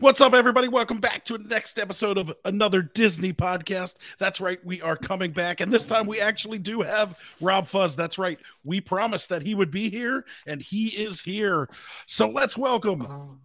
[0.00, 0.68] What's up, everybody?
[0.68, 3.96] Welcome back to the next episode of another Disney podcast.
[4.20, 7.96] That's right, we are coming back, and this time we actually do have Rob Fuzz.
[7.96, 11.68] That's right, we promised that he would be here, and he is here.
[12.06, 13.38] So let's welcome oh.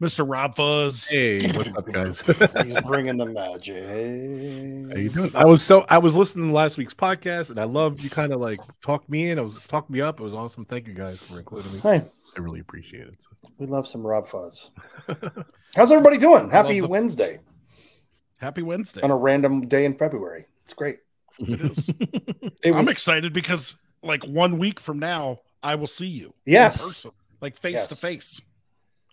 [0.00, 0.24] Mr.
[0.28, 1.08] Rob Fuzz.
[1.08, 2.20] Hey, what's up, guys?
[2.64, 3.84] He's bringing the magic.
[3.84, 5.34] How you doing?
[5.34, 8.08] I was so I was listening to last week's podcast, and I loved you.
[8.08, 9.38] Kind of like talked me in.
[9.40, 10.20] I was talked me up.
[10.20, 10.64] It was awesome.
[10.64, 11.80] Thank you guys for including me.
[11.80, 12.02] Hey,
[12.36, 13.20] I really appreciate it.
[13.20, 13.30] So.
[13.58, 14.70] we love some Rob Fuzz.
[15.74, 16.48] How's everybody doing?
[16.52, 17.40] Happy the- Wednesday
[18.36, 19.00] Happy Wednesday.
[19.02, 20.46] on a random day in February.
[20.62, 20.98] It's great.
[21.40, 21.88] It is.
[22.64, 26.26] It I'm excited because, like, one week from now, I will see you.
[26.46, 26.84] in Yes.
[26.86, 27.10] person,
[27.40, 27.86] like face Yes.
[27.88, 28.40] to face.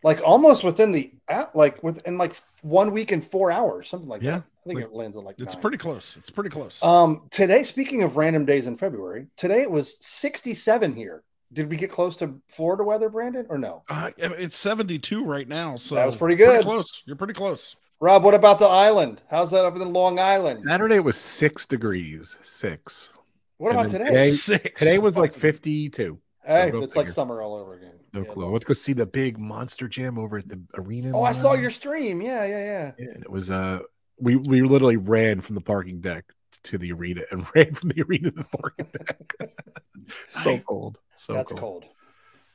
[0.03, 4.21] Like almost within the app, like within like one week and four hours, something like
[4.21, 4.43] Yeah, that.
[4.61, 5.61] I think like, it lands on like It's nine.
[5.61, 6.15] pretty close.
[6.17, 6.81] It's pretty close.
[6.83, 11.23] Um, today, speaking of random days in February, today it was 67 here.
[11.53, 13.83] Did we get close to Florida weather, Brandon, or no?
[13.89, 16.63] Uh, it's 72 right now, so That was pretty good.
[16.63, 17.03] close.
[17.05, 17.75] You're pretty close.
[18.01, 19.21] Rob, what about the island?
[19.29, 20.63] How's that up in Long Island?
[20.67, 23.13] Saturday was six degrees, six.
[23.57, 24.05] What and about today?
[24.05, 24.79] today- Six.
[24.79, 26.19] Today was like fifty-two.
[26.45, 27.93] Hey, go it's like summer all over again.
[28.15, 28.45] No Yeah, clue.
[28.45, 28.51] no.
[28.51, 31.11] Let's go see the big monster jam over at the arena.
[31.13, 32.21] Oh, I saw your stream.
[32.21, 32.91] Yeah, yeah, yeah.
[32.97, 33.79] Yeah, and it was uh,
[34.19, 36.25] we we literally ran from the parking deck
[36.63, 39.51] to the arena and ran from the arena to the parking deck.
[40.29, 41.83] so cold, so That's cold.
[41.83, 41.85] cold.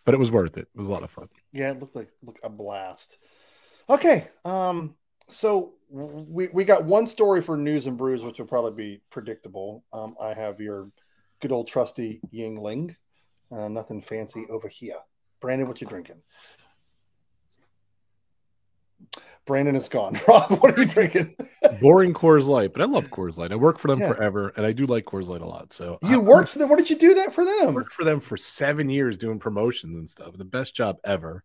[0.04, 0.68] but it was worth it.
[0.74, 1.28] It was a lot of fun.
[1.52, 3.18] Yeah, it looked like look a blast.
[3.88, 4.94] Okay, um,
[5.28, 9.84] so we we got one story for news and brews, which will probably be predictable.
[9.92, 10.90] Um, I have your
[11.40, 12.94] good old trusty Yuengling,
[13.50, 14.96] uh, nothing fancy over here.
[15.40, 16.16] Brandon, what you drinking?
[19.46, 20.18] Brandon is gone.
[20.28, 21.34] Rob, what are you drinking?
[21.80, 23.50] Boring Coors Light, but I love Coors Light.
[23.52, 24.08] I worked for them Yeah.
[24.12, 25.72] forever, and I do like Coors Light a lot.
[25.72, 26.68] So uh, You I- worked for them.
[26.68, 27.74] What did you do that for I them?
[27.74, 30.36] worked for them for seven years doing promotions and stuff.
[30.36, 31.42] The best job ever.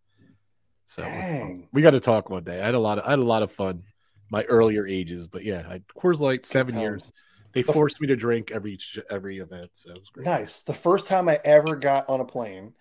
[0.87, 1.67] So uh, Dang.
[1.71, 2.61] we got to talk one day.
[2.61, 3.83] I had a lot of I had a lot of fun
[4.29, 7.11] my earlier ages, but yeah, I, Coors Light seven years.
[7.53, 8.77] They The- forced me to drink every
[9.09, 10.25] every event, so it was great.
[10.27, 10.61] Nice.
[10.61, 12.73] The first time I ever got on a plane,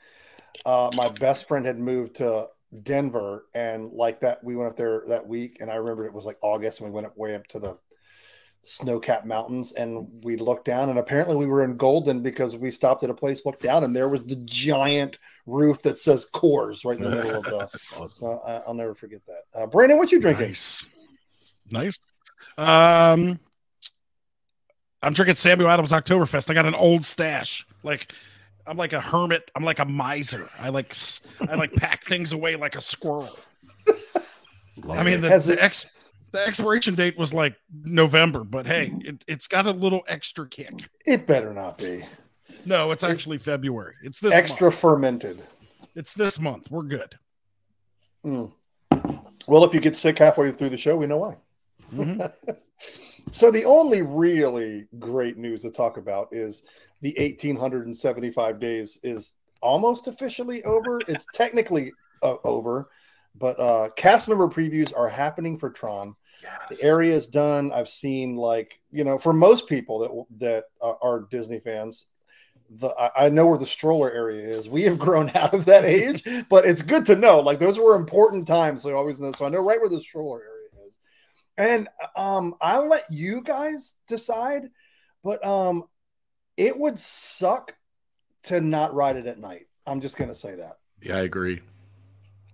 [0.64, 2.46] uh, my best friend had moved to
[2.82, 6.24] Denver, and like that, we went up there that week, and I remember it was
[6.24, 7.78] like August, and we went up way up to the
[8.62, 13.04] snow-capped mountains, and we looked down, and apparently we were in Golden because we stopped
[13.04, 16.96] at a place, looked down, and there was the giant roof that says Coors right
[16.96, 17.64] in the middle of the.
[17.96, 18.08] Awesome.
[18.08, 19.60] So I, I'll never forget that.
[19.62, 20.48] Uh, Brandon, what you drinking?
[20.48, 20.86] Nice.
[21.70, 21.98] Nice.
[22.56, 23.38] Um,
[25.02, 26.50] I'm drinking Samuel Adams Oktoberfest.
[26.50, 27.66] I got an old stash.
[27.82, 28.12] Like,
[28.66, 29.50] I'm like a hermit.
[29.54, 30.46] I'm like a miser.
[30.60, 30.94] I like
[31.48, 33.28] I like pack things away like a squirrel.
[34.82, 35.86] Love I mean, the, the it- ex
[36.32, 37.54] the expiration date was like
[37.84, 40.72] November, but hey, it, it's got a little extra kick.
[41.06, 42.04] It better not be
[42.64, 43.94] No, it's actually February.
[44.02, 44.78] It's this extra Month.
[44.80, 45.42] fermented.
[45.94, 46.70] It's this month.
[46.72, 47.14] We're good.
[48.26, 48.50] Mm.
[49.46, 51.36] Well, if you get sick halfway through the show, we know why.
[51.94, 52.32] Mhm.
[53.32, 56.62] So the only really great news to talk about is
[57.04, 61.00] the 1875 days is almost officially over.
[61.06, 61.92] It's technically
[62.22, 62.88] uh, over,
[63.38, 66.16] but uh, cast member previews are happening for Tron.
[66.42, 66.78] Yes.
[66.80, 67.72] The area is done.
[67.74, 72.06] I've seen like you know for most people that that uh, are Disney fans.
[72.70, 74.70] The, I I know where the stroller area is.
[74.70, 77.40] We have grown out of that age, but it's good to know.
[77.40, 79.32] Like those were important times, so I always know.
[79.32, 80.98] So I know right where the stroller area is.
[81.58, 81.86] And
[82.16, 84.70] um, I'll let you guys decide,
[85.22, 85.84] but um,
[86.56, 87.74] it would suck
[88.44, 89.66] to not ride it at night.
[89.86, 90.78] I'm just gonna say that.
[91.02, 91.60] Yeah, I agree.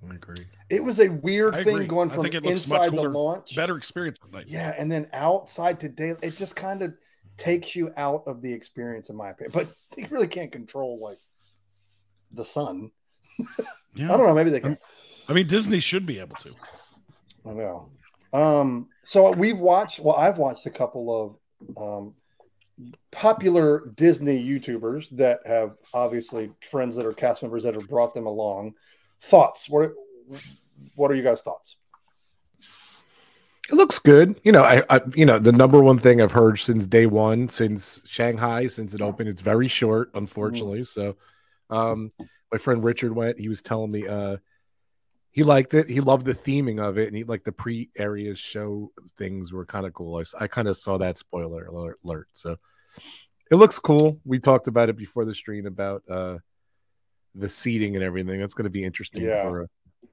[0.09, 0.47] I agree.
[0.71, 3.57] It was a weird thing going from inside the launch.
[3.57, 4.45] Better experience at night.
[4.47, 6.95] Yeah, and then outside today, it just kind of
[7.37, 9.53] takes you out of the experience, in my opinion.
[9.53, 11.19] But you really can't control like
[12.33, 12.91] the sun.
[13.97, 14.15] Yeah.
[14.15, 14.35] I don't know.
[14.35, 14.79] Maybe they can.
[15.29, 16.51] I mean, Disney should be able to.
[17.45, 17.89] I know.
[18.33, 19.99] Um, so we've watched.
[19.99, 21.37] Well, I've watched a couple
[21.77, 22.15] of um,
[23.11, 28.27] popular Disney YouTubers that have obviously friends that are cast members that have brought them
[28.27, 28.75] along.
[29.23, 29.69] Thoughts?
[29.69, 29.93] What?
[30.95, 31.77] What are you guys' thoughts?
[33.69, 34.41] It looks good.
[34.43, 37.49] You know, I, I you know, the number one thing I've heard since day one,
[37.49, 40.85] since Shanghai, since it opened, it's very short, unfortunately.
[40.85, 41.17] So
[41.69, 42.11] um
[42.51, 44.39] my friend Richard went, he was telling me uh
[45.31, 45.89] he liked it.
[45.89, 49.87] He loved the theming of it, and he like the pre-areas show things were kind
[49.87, 50.17] of cool.
[50.17, 52.29] I, I kind of saw that spoiler alert, alert.
[52.33, 52.57] So
[53.51, 54.19] it looks cool.
[54.25, 56.39] We talked about it before the stream about uh
[57.35, 58.41] the seating and everything.
[58.41, 59.23] That's going to be interesting.
[59.23, 59.43] Yeah.
[59.49, 59.67] For, uh,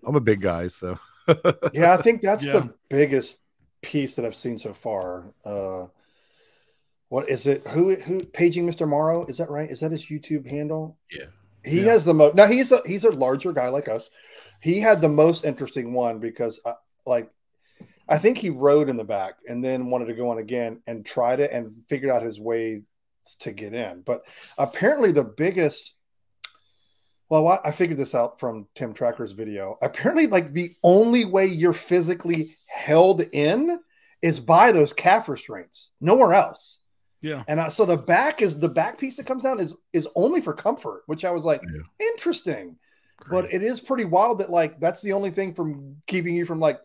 [0.06, 1.00] I'm a big guy, so
[1.74, 2.54] Yeah, I think that's Yeah.
[2.54, 3.40] the biggest
[3.82, 5.34] piece that I've seen so far.
[5.44, 5.88] Uh,
[7.10, 7.66] what is it?
[7.70, 8.88] Who who paging Mr.
[8.88, 9.26] Morrow?
[9.26, 9.70] Is that right?
[9.70, 10.98] Is that his YouTube handle?
[11.12, 11.26] Yeah.
[11.64, 11.92] He Yeah.
[11.94, 12.36] has the most.
[12.36, 14.10] Now he's a he's a larger guy like us.
[14.62, 16.74] He had the most interesting one because uh,
[17.06, 17.32] like
[18.10, 21.06] I think he rode in the back and then wanted to go on again and
[21.06, 22.84] tried it and figured out his way
[23.40, 24.02] to get in.
[24.02, 24.22] But
[24.58, 25.94] apparently, the biggest
[27.30, 29.78] well, I figured this out from Tim Tracker's video.
[29.82, 33.80] Apparently, like the only way you're physically held in
[34.22, 36.80] is by those calf restraints, nowhere else.
[37.22, 37.44] Yeah.
[37.48, 40.40] And I, so the back is the back piece that comes down is is only
[40.40, 42.08] for comfort, which I was like, yeah.
[42.14, 42.78] interesting.
[43.18, 43.30] Great.
[43.42, 46.60] But it is pretty wild that like that's the only thing from keeping you from
[46.60, 46.80] like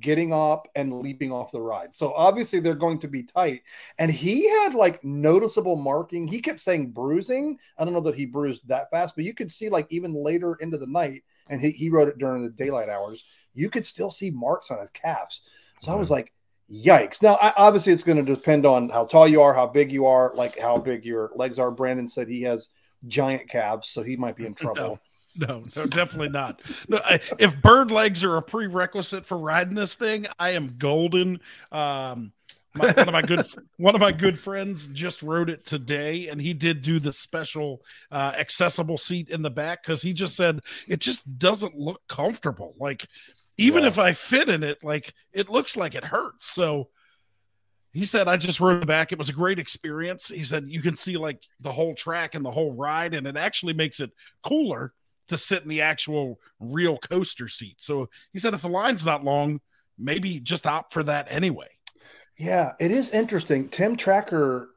[0.00, 1.94] getting up and leaping off the ride.
[1.94, 3.62] So obviously they're going to be tight.
[3.98, 6.26] And he had like noticeable marking.
[6.26, 7.58] He kept saying bruising.
[7.78, 10.56] I don't know that he bruised that fast, but you could see like even later
[10.60, 13.24] into the night, and he, he wrote it during the daylight hours,
[13.54, 15.42] you could still see marks on his calves.
[15.80, 15.96] So mm-hmm.
[15.96, 16.32] I was like,
[16.70, 17.22] yikes.
[17.22, 20.06] Now, I, obviously it's going to depend on how tall you are, how big you
[20.06, 21.70] are, like how big your legs are.
[21.70, 22.68] Brandon said he has
[23.06, 25.00] giant calves, so he might be in trouble.
[25.36, 25.64] No.
[25.76, 26.62] No, definitely not.
[26.88, 31.40] No, I, if bird legs are a prerequisite for riding this thing, I am golden.
[31.70, 32.32] Um,
[32.74, 33.46] my, one of my good
[33.76, 37.82] one of my good friends just rode it today, and he did do the special
[38.10, 42.74] uh, accessible seat in the back because he just said it just doesn't look comfortable.
[42.78, 43.06] Like
[43.58, 43.88] even yeah.
[43.88, 46.46] if I fit in it, like it looks like it hurts.
[46.46, 46.88] So
[47.92, 49.12] he said I just rode the back.
[49.12, 50.28] It was a great experience.
[50.28, 53.36] He said you can see like the whole track and the whole ride, and it
[53.36, 54.12] actually makes it
[54.42, 54.94] cooler
[55.32, 57.80] to sit in the actual real coaster seat.
[57.80, 59.60] So he said if the line's not long,
[59.98, 61.68] maybe just opt for that anyway.
[62.38, 63.68] Yeah, it is interesting.
[63.68, 64.70] Tim Tracker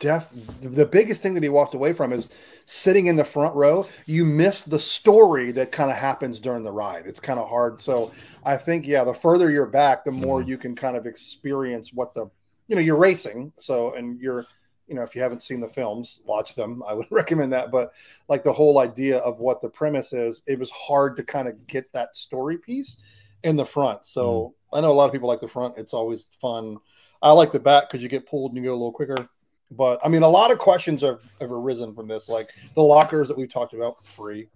[0.00, 0.28] def
[0.60, 2.28] the biggest thing that he walked away from is
[2.66, 6.70] sitting in the front row you miss the story that kind of happens during the
[6.70, 8.12] ride it's kind of hard so
[8.44, 10.50] i think yeah the further you're back the more mm-hmm.
[10.50, 12.26] you can kind of experience what the
[12.68, 14.44] you know you're racing so and you're
[14.92, 16.82] you know, if you haven't seen the films, watch them.
[16.86, 17.70] I would recommend that.
[17.70, 17.92] But
[18.28, 21.66] like the whole idea of what the premise is, it was hard to kind of
[21.66, 22.98] get that story piece
[23.42, 24.04] in the front.
[24.04, 24.78] So mm.
[24.78, 25.78] I know a lot of people like the front.
[25.78, 26.76] It's always fun.
[27.22, 29.28] I like the back because you get pulled and you go a little quicker.
[29.70, 33.28] But I mean, a lot of questions have, have arisen from this, like the lockers
[33.28, 34.48] that we've talked about, free.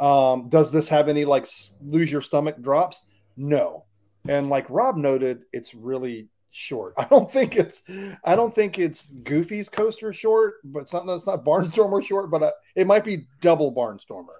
[0.00, 1.46] Um, does this have any like
[1.84, 3.02] lose your stomach drops?
[3.36, 3.84] No.
[4.28, 6.94] And like Rob noted, it's really short.
[6.98, 7.82] I don't think it's
[8.24, 12.42] I don't think it's Goofy's coaster short, but it's not it's not Barnstormer short, but
[12.42, 14.38] uh, it might be double Barnstormer.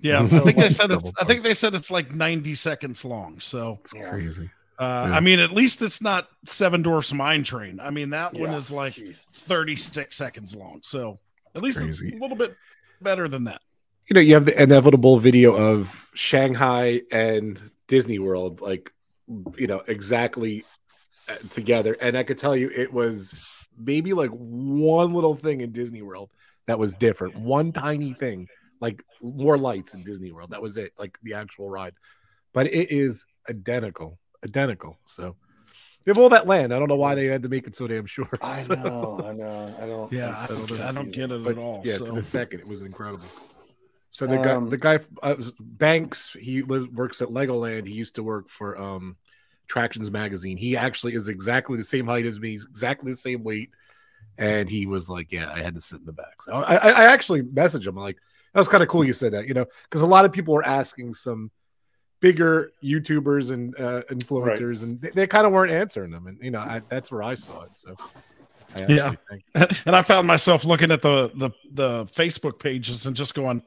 [0.00, 3.04] Yeah, so I think they said it's I think they said it's like 90 seconds
[3.04, 3.40] long.
[3.40, 4.50] So it's crazy.
[4.78, 5.16] Uh, yeah.
[5.16, 7.78] I mean, at least it's not Seven Dwarfs Mine Train.
[7.80, 8.40] I mean, that yeah.
[8.42, 9.24] one is like Jeez.
[9.32, 10.80] 36 seconds long.
[10.82, 11.20] So
[11.54, 12.08] at least crazy.
[12.08, 12.56] it's a little bit
[13.00, 13.60] better than that.
[14.08, 18.92] You know, you have the inevitable video of Shanghai and Disney World, like,
[19.56, 20.64] you know, exactly
[21.50, 26.02] together, and I could tell you it was maybe like one little thing in Disney
[26.02, 26.30] World
[26.66, 27.36] that was different.
[27.36, 28.48] One tiny thing,
[28.80, 30.50] like more lights in Disney World.
[30.50, 31.94] That was it, like the actual ride.
[32.52, 34.98] But it is identical, identical.
[35.04, 35.36] So
[36.04, 36.72] they have all that land.
[36.72, 38.38] I don't know why they had to make it so damn short.
[38.42, 38.74] I so.
[38.74, 40.12] know, I know, I don't.
[40.12, 41.82] Yeah, I don't, I don't get it but, at all.
[41.84, 42.06] Yeah, so.
[42.06, 43.26] to the second, it was incredible.
[44.10, 47.88] So the um, guy, the guy uh, Banks, he lives works at Legoland.
[47.88, 49.16] He used to work for um
[49.64, 50.56] Attractions magazine.
[50.56, 53.70] He actually is exactly the same height as me, exactly the same weight.
[54.38, 56.42] And he was like, Yeah, I had to sit in the back.
[56.42, 57.96] So I, I actually messaged him.
[57.96, 58.18] Like,
[58.52, 60.54] that was kind of cool you said that, you know, because a lot of people
[60.54, 61.50] were asking some
[62.20, 64.82] bigger YouTubers and uh, influencers, right.
[64.82, 66.26] and they, they kind of weren't answering them.
[66.26, 67.70] And, you know, I, that's where I saw it.
[67.74, 67.96] So
[68.88, 69.12] yeah
[69.54, 73.62] and i found myself looking at the, the the facebook pages and just going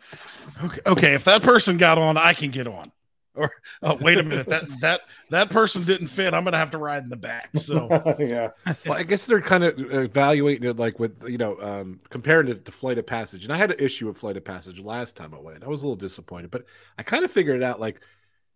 [0.63, 2.91] okay, okay if that person got on i can get on
[3.37, 3.51] or
[3.83, 4.47] oh wait a minute.
[4.47, 6.33] That that that person didn't fit.
[6.33, 7.49] I'm gonna have to ride in the back.
[7.55, 7.87] So
[8.19, 8.51] yeah.
[8.85, 12.65] Well i guess they're kind of evaluating it like with you know um comparing it
[12.65, 13.43] to flight of passage.
[13.43, 15.63] And i had an issue with flight of passage last time i went.
[15.63, 16.65] I was a little disappointed but
[16.97, 18.01] i kind of figured it out like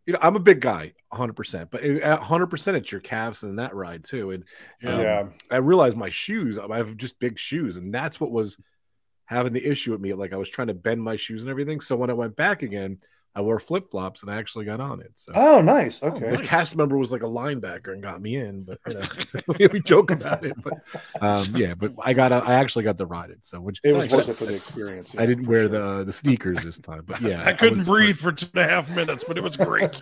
[0.05, 3.75] you know i'm a big guy 100% but at 100% it's your calves and that
[3.75, 4.31] ride too.
[4.31, 4.43] And
[4.85, 5.27] um, yeah.
[5.49, 7.77] I realized my shoes i have just big shoes.
[7.77, 8.57] And that's what was
[9.25, 10.13] having the issue with me.
[10.13, 11.81] Like i was trying to bend my shoes and everything.
[11.81, 12.99] So when i went back again
[13.33, 15.11] I wore flip flops and I actually got on it.
[15.15, 15.31] So.
[15.35, 16.03] Oh, nice.
[16.03, 16.31] Okay.
[16.31, 16.47] The nice.
[16.47, 20.11] cast member was like a linebacker and got me in, but you know, we joke
[20.11, 20.53] about it.
[20.61, 20.73] But
[21.21, 23.45] um, yeah, but I got I actually got to ride it.
[23.45, 24.13] So which it was nice.
[24.15, 25.13] worth it for the experience.
[25.13, 25.69] Yeah, I didn't wear sure.
[25.69, 28.67] the the sneakers this time, but yeah, I couldn't I breathe for two and a
[28.67, 30.01] half minutes, but it was great.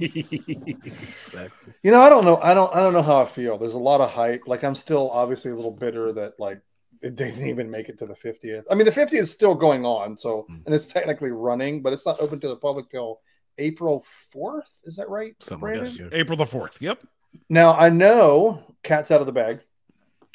[0.00, 1.72] exactly.
[1.82, 2.38] You know, I don't know.
[2.38, 2.74] I don't.
[2.74, 3.58] I don't know how I feel.
[3.58, 4.44] There's a lot of hype.
[4.46, 6.60] Like I'm still obviously a little bitter that like
[7.04, 8.64] it didn't even make it to the 50th.
[8.70, 10.56] I mean, the 50th is still going on, so hmm.
[10.64, 13.20] and it's technically running, but it's not open to the public till
[13.58, 14.80] April 4th.
[14.84, 15.34] Is that right?
[15.60, 15.84] Brandon?
[15.84, 16.80] Yes, April the 4th.
[16.80, 17.06] Yep.
[17.50, 19.60] Now I know cat's out of the bag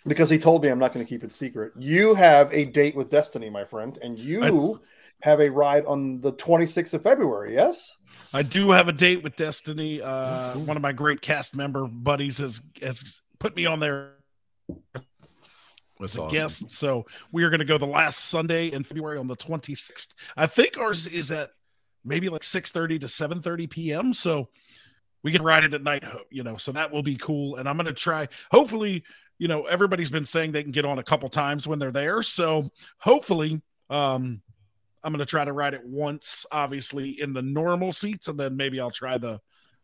[0.06, 1.74] because he told me I'm not going to keep it secret.
[1.78, 4.80] You have a date with Destiny, my friend, and you
[5.24, 5.28] I...
[5.28, 7.56] have a ride on the 26th of February.
[7.56, 7.98] Yes.
[8.32, 10.04] I do have a date with Destiny.
[10.04, 14.14] Uh, one of my great cast member buddies has has put me on there
[16.00, 16.36] That's a awesome.
[16.36, 16.72] guest.
[16.72, 20.10] So we are going to go the last Sunday in February on the 26th.
[20.38, 21.52] I think ours is at
[22.06, 24.14] maybe like 6:30 to 7:30 p.m.
[24.14, 24.50] So
[25.24, 26.58] we can ride it at night, you know.
[26.58, 27.58] So that will be cool.
[27.58, 28.28] And I'm going to try.
[28.52, 29.04] Hopefully,
[29.38, 32.24] you know, everybody's been saying they can get on a couple times when they're there.
[32.24, 34.42] So hopefully, um,
[35.04, 38.56] I'm going to try to ride it once, obviously in the normal seats, and then
[38.58, 39.40] maybe I'll try the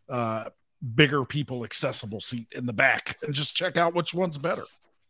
[0.10, 0.50] uh,
[0.94, 4.64] bigger people accessible seat in the back and just check out which one's better.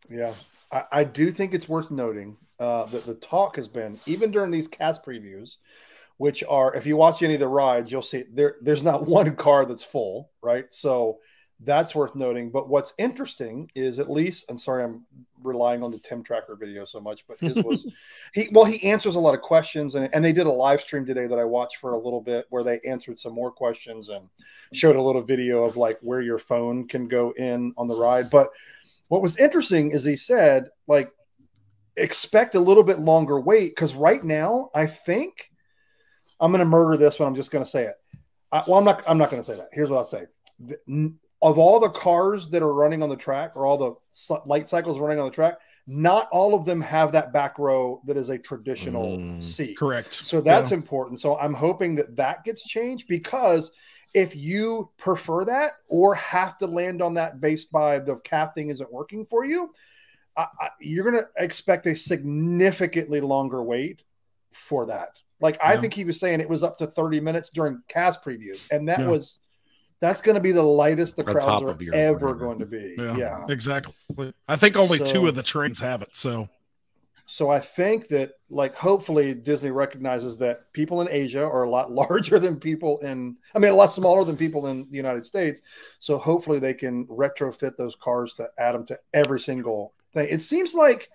[0.10, 0.34] Yeah,
[0.76, 4.52] I, I do think it's worth noting uh, that the talk has been even during
[4.52, 5.58] these cast previews,
[6.18, 9.36] which are if you watch any of the rides, you'll see there there's not one
[9.36, 10.72] car that's full, right?
[10.72, 11.20] So
[11.62, 12.50] that's worth noting.
[12.50, 15.06] But what's interesting is at least I'm sorry I'm
[15.42, 17.90] relying on the Tim Tracker video so much, but his was
[18.34, 21.06] he well he answers a lot of questions and, and they did a live stream
[21.06, 24.28] today that I watched for a little bit where they answered some more questions and
[24.74, 28.30] showed a little video of like where your phone can go in on the ride.
[28.30, 28.50] But
[29.08, 31.12] what was interesting is he said like
[31.98, 35.52] expect a little bit longer wait because right now I think
[36.40, 37.96] I'm going to murder this, but I'm just going to say it.
[38.52, 39.04] I, well, I'm not.
[39.08, 39.70] I'm not going to say that.
[39.72, 40.26] Here's what I'll say.
[40.60, 43.94] The- of all the cars that are running on the track, or all the
[44.46, 48.18] light cycles running on the track, not all of them have that back row that
[48.18, 49.44] is a traditional Mm.
[49.44, 49.78] seat.
[49.78, 50.26] Correct.
[50.26, 51.20] So that's important.
[51.20, 53.72] So I'm hoping that that gets changed because
[54.16, 58.70] if you prefer that or have to land on that based by the cap thing
[58.70, 59.72] isn't working for you,
[60.38, 64.04] I, I, you're going to expect a significantly longer wait
[64.54, 65.22] for that.
[65.42, 68.66] Like I think he was saying it was up to 30 minutes during cast previews,
[68.72, 69.08] and that Yeah.
[69.08, 69.40] was
[70.02, 71.78] that's going to be the lightest the The crowds top are ever
[72.28, 72.34] whatever.
[72.36, 72.96] going to be.
[72.98, 73.44] Yeah, yeah.
[73.50, 73.94] exactly.
[74.48, 76.10] I think only So- two of the trains have it.
[76.16, 76.48] So
[77.26, 81.92] so I think that like hopefully Disney recognizes that people in Asia are a lot
[81.92, 85.62] larger than people in I mean a lot smaller than people in the United States.
[86.00, 90.28] So hopefully they can retrofit those cars to add them to every single thing.
[90.30, 91.10] It seems like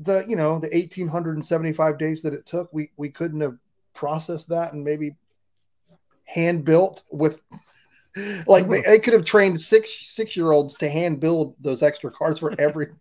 [0.00, 3.56] the you know the 1875 days that it took we we couldn't have
[3.94, 5.16] processed that and maybe
[6.24, 7.40] hand built with
[8.46, 12.10] like they, they could have trained six six year olds to hand build those extra
[12.10, 12.96] cars for everything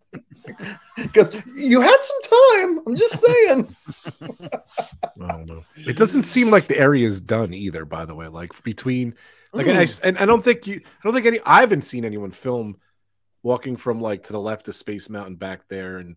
[0.98, 2.80] because you had some time.
[2.88, 3.76] I'm just saying.
[5.22, 5.64] I don't know.
[5.76, 7.86] It doesn't seem like the area is done either.
[7.86, 9.16] By the way, like between
[9.54, 10.00] like and, I, Mm.
[10.04, 10.82] and I don't think you.
[10.84, 11.40] I don't think any.
[11.46, 12.78] I haven't seen anyone film
[13.44, 16.16] walking from like to the left of Space Mountain back there, and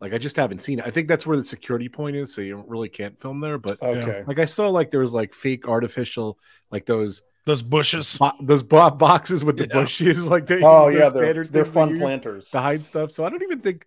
[0.00, 0.86] like I just haven't seen it.
[0.86, 3.58] I think that's where the security point is, so you really can't film there.
[3.58, 4.24] But Okay.
[4.26, 6.38] like I saw, like there was like fake artificial,
[6.70, 8.16] like those those bushes.
[8.18, 9.82] bo- those bo- boxes with the Yeah.
[9.82, 10.60] bushes, like they.
[10.62, 12.50] Oh yeah, they're standard they're fun use planters.
[12.50, 13.10] to hide stuff.
[13.10, 13.86] So I don't even think.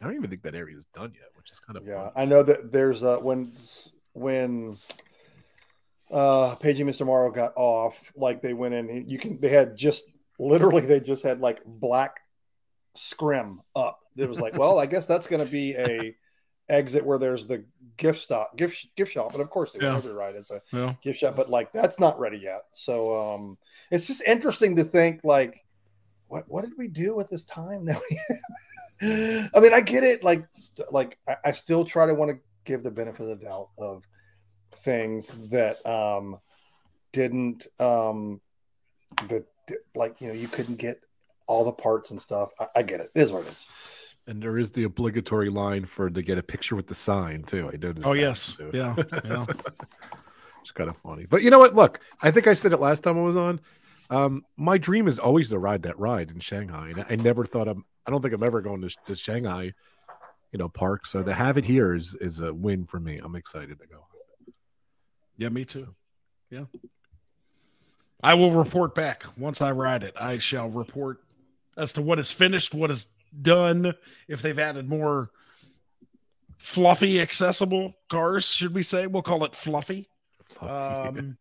[0.00, 2.12] I don't even think that area is done yet, which is kind of Yeah, fun.
[2.16, 3.54] I know that there's uh when
[4.14, 4.76] when
[6.10, 7.06] uh Paging Mr.
[7.06, 10.04] Morrow got off, like they went in, you can they had just
[10.38, 12.16] literally they just had like black
[12.94, 14.00] scrim up.
[14.16, 16.14] It was like, well, I guess that's gonna be a
[16.68, 17.64] exit where there's the
[17.96, 19.32] gift stop gift gift shop.
[19.32, 20.00] But of course they Yeah.
[20.12, 20.94] right it's a Yeah.
[21.02, 22.62] gift shop, but like that's not ready yet.
[22.72, 23.58] So um
[23.90, 25.64] it's just interesting to think like
[26.28, 28.18] what what did we do with this time that we
[29.54, 30.44] I mean I get it like
[30.90, 34.04] like I, I still try to want to give the benefit of the doubt of
[34.76, 36.38] things that um
[37.12, 38.40] didn't um
[39.28, 39.44] that
[39.94, 41.00] like you know you couldn't get
[41.46, 42.50] all the parts and stuff.
[42.58, 43.10] I, I get it.
[43.14, 43.66] It is what it is.
[44.26, 47.70] And there is the obligatory line for to get a picture with the sign too.
[47.72, 48.06] I noticed.
[48.06, 48.54] Oh yes.
[48.54, 48.70] too.
[48.72, 48.94] Yeah.
[49.24, 49.46] Yeah.
[50.60, 51.26] it's kind of funny.
[51.26, 51.74] But you know what?
[51.74, 53.60] Look, I think I said it last time I was on.
[54.10, 57.66] Um, my dream is always to ride that ride in Shanghai, and I never thought
[57.66, 57.84] I'm.
[58.06, 59.72] I don't think I'm ever going to, to Shanghai,
[60.52, 61.06] you know, park.
[61.06, 63.18] So to have it here is is a win for me.
[63.18, 64.06] I'm excited to go.
[65.36, 65.94] Yeah, me too.
[66.50, 66.64] Yeah.
[68.22, 70.14] I will report back once I ride it.
[70.20, 71.24] I shall report
[71.76, 73.06] as to what is finished, what is
[73.40, 73.94] done,
[74.28, 75.30] if they've added more
[76.58, 79.06] fluffy accessible cars, should we say?
[79.06, 80.08] We'll call it fluffy.
[80.60, 81.36] Um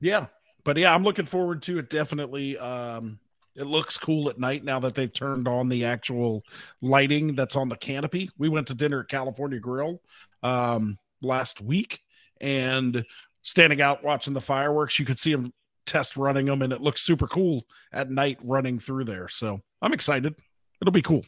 [0.00, 0.26] yeah.
[0.64, 2.58] But yeah, I'm looking forward to it definitely.
[2.58, 3.18] Um
[3.56, 6.42] it looks cool at night now that they've turned on the actual
[6.80, 8.30] lighting that's on the canopy.
[8.38, 10.00] We went to dinner at California Grill
[10.42, 12.00] um last week
[12.40, 13.04] and
[13.42, 15.52] standing out watching the fireworks, you could see them
[15.86, 19.28] test running them, and it looks super cool at night running through there.
[19.28, 20.34] So I'm excited.
[20.80, 21.24] It'll be cool.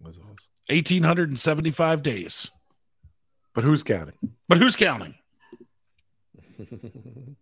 [0.00, 0.36] That's awesome.
[0.68, 2.50] 1875 days.
[3.54, 4.14] But who's counting?
[4.48, 5.14] But who's counting?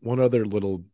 [0.00, 0.84] One other little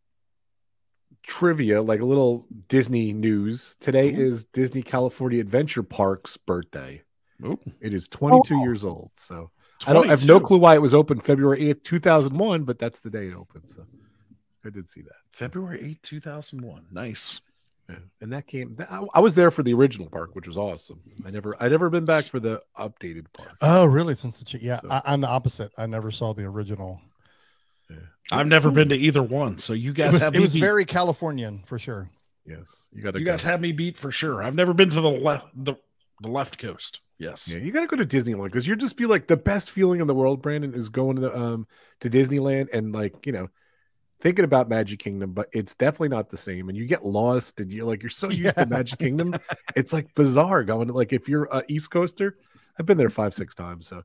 [1.22, 3.76] trivia, like a little Disney news.
[3.80, 4.20] Today Ooh.
[4.20, 7.02] is Disney California Adventure Park's birthday.
[7.44, 7.58] Ooh.
[7.80, 9.10] It is 22 years old.
[9.16, 9.50] So
[9.86, 12.64] I don't I have no clue why it was open February eighth, two thousand one,
[12.64, 13.70] but that's the day it opened.
[13.70, 13.84] So
[14.64, 15.16] I did see that.
[15.32, 16.86] February 8, 2001.
[16.92, 17.40] Nice.
[17.88, 17.96] Yeah.
[18.20, 18.76] And that came.
[18.88, 21.00] I, I was there for the original park, which was awesome.
[21.26, 23.56] I never, I never been back for the updated park.
[23.60, 24.14] Oh, really?
[24.14, 25.72] Since the ch- yeah, So- I, I'm the opposite.
[25.76, 27.00] I never saw the original.
[28.30, 29.58] I've never been to either one.
[29.58, 30.60] So you It guys was, have it was beat.
[30.60, 32.08] very Californian for sure.
[32.46, 33.18] Yes, you got to.
[33.20, 34.42] you guys have me beat for sure.
[34.42, 35.74] I've never been to the left the,
[36.22, 37.00] the left coast.
[37.18, 37.46] Yes.
[37.48, 40.00] Yeah, you got to go to Disneyland because you're just be like the best feeling
[40.00, 40.40] in the world.
[40.40, 41.66] Brandon is going to the, um
[42.00, 43.48] to Disneyland and like you know
[44.22, 46.68] thinking about Magic Kingdom, but it's definitely not the same.
[46.70, 48.52] And you get lost and you're like you're so used Yeah.
[48.52, 49.34] to Magic Kingdom,
[49.76, 50.88] it's like bizarre going.
[50.88, 52.38] To, like if you're a East Coaster,
[52.78, 53.86] I've been there five six times.
[53.86, 54.02] So,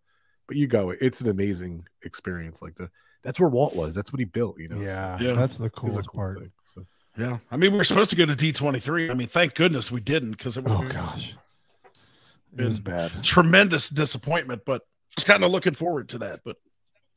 [0.47, 2.61] but you go, it's an amazing experience.
[2.61, 2.89] Like the
[3.23, 3.95] that's where Walt was.
[3.95, 4.59] That's what he built.
[4.59, 4.75] You know.
[4.77, 5.33] so Yeah, Yeah.
[5.33, 6.39] that's the coolest cool part.
[6.39, 6.85] thing, so.
[7.17, 7.39] Yeah.
[7.49, 9.09] I mean, we were supposed to go to D23.
[9.09, 11.33] I mean, thank goodness we didn't because it would Oh gosh,
[12.55, 13.11] it was bad.
[13.23, 14.83] tremendous disappointment, but
[15.15, 16.41] just kind of looking forward to that.
[16.45, 16.57] But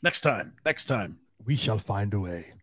[0.03, 2.55] next time, next time, We shall find a way.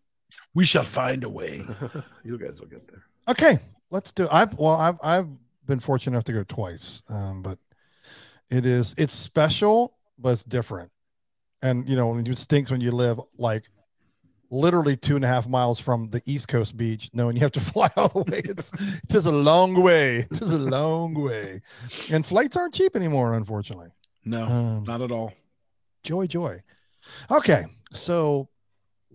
[0.53, 1.65] We shall find a way.
[2.24, 3.03] you guys will get there.
[3.29, 3.58] Okay,
[3.91, 4.27] let's do.
[4.32, 5.27] I've well, I've I've
[5.65, 7.60] been fortunate enough to go twice, um, but
[8.50, 10.91] it is it's special, but it's different.
[11.62, 13.63] And you know, it stinks when you live like
[14.50, 17.60] literally two and a half miles from the East Coast beach, knowing you have to
[17.74, 18.41] fly all the way.
[18.46, 20.17] It's it is a long way.
[20.20, 21.62] It is a long way,
[22.10, 23.89] and flights aren't cheap anymore, unfortunately.
[24.24, 25.34] No, Um, not at all.
[26.03, 26.62] joy joy
[27.32, 28.50] okay so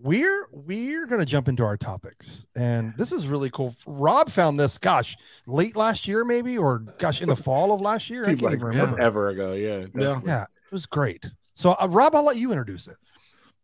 [0.03, 4.77] we're we're gonna jump into our topics and this is really cool rob found this
[4.77, 5.15] gosh
[5.47, 8.53] late last year maybe or gosh in the fall of last year i can't like
[8.53, 9.53] even remember yeah, ever ago.
[9.53, 9.79] Yeah.
[9.85, 10.31] definitely.
[10.31, 12.97] it was great so uh, rob i'll let you introduce it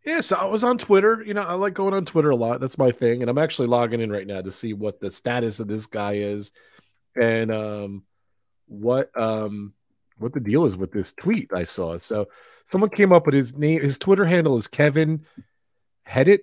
[0.05, 1.22] Yeah, so I was on Twitter.
[1.25, 2.62] You know, I like going on Twitter a lot.
[2.62, 3.22] That's my thing.
[3.22, 6.13] And I'm actually logging in right now to see what the status of this guy
[6.13, 6.51] is
[7.19, 8.03] and um
[8.67, 9.74] what um
[10.17, 11.98] what the deal is with this tweet I saw.
[12.00, 12.29] So
[12.63, 15.25] someone came up with his name, his Twitter handle is Kevin
[16.10, 16.39] Hedit,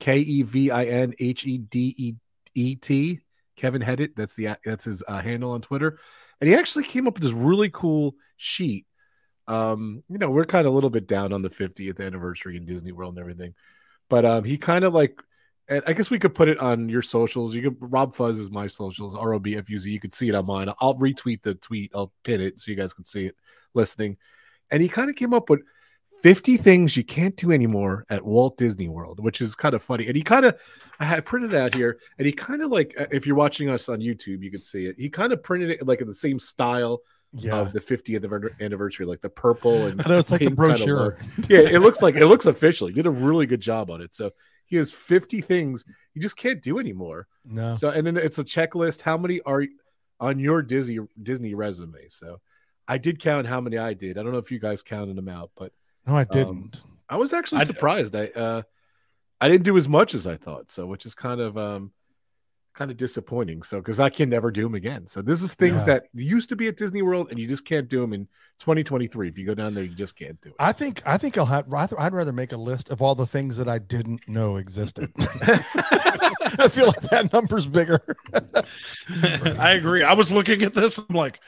[0.00, 2.14] K E V I N H E D E
[2.54, 3.20] E T.
[3.56, 4.14] Kevin Hedit.
[4.16, 5.98] That's the that's his uh, handle on Twitter.
[6.40, 8.86] And he actually came up with this really cool sheet
[9.48, 12.64] um you know we're kind of a little bit down on the 50th anniversary in
[12.64, 13.54] disney world and everything
[14.08, 15.20] but um he kind of like
[15.68, 18.50] and i guess we could put it on your socials you could rob fuzz is
[18.50, 22.40] my socials r-o-b-f-u-z you could see it on mine i'll retweet the tweet i'll pin
[22.40, 23.36] it so you guys can see it
[23.74, 24.16] listening
[24.70, 25.60] and he kind of came up with
[26.22, 30.06] 50 things you can't do anymore at walt disney world which is kind of funny
[30.06, 30.58] and he kind of
[30.98, 33.68] i had printed it out here and he kind of like uh, if you're watching
[33.68, 36.14] us on youtube you can see it he kind of printed it like in the
[36.14, 37.00] same style
[37.32, 41.18] yeah of the 50th anniversary, like the purple and i know it's like the brochure
[41.48, 42.86] yeah, it looks like it looks official.
[42.86, 44.14] He did a really good job on it.
[44.14, 44.32] So
[44.64, 47.26] he has 50 things you just can't do anymore.
[47.44, 49.02] no So and then it's a checklist.
[49.02, 49.64] How many are
[50.20, 52.08] on your Disney Disney resume?
[52.08, 52.40] So
[52.88, 54.18] I did count how many I did.
[54.18, 55.72] I don't know if you guys counted them out, but
[56.06, 58.16] no i didn't I was actually I- surprised.
[58.16, 58.62] I uh
[59.40, 61.92] I didn't do as much as I thought, so which is kind of um
[62.74, 63.62] kind of disappointing.
[63.62, 65.06] So because I can never do them again.
[65.06, 65.94] So this is things Yeah.
[66.00, 68.26] that used to be at Disney World and you just can't do them in
[68.58, 69.28] 2023.
[69.28, 70.56] If you go down there, you just can't do it.
[70.58, 73.26] I think I think I'll have rather I'd rather make a list of all the
[73.26, 75.12] things that I didn't know existed.
[76.58, 78.00] I feel like that number's bigger.
[79.58, 80.02] I agree.
[80.02, 80.98] I was looking at this.
[80.98, 81.40] I'm like,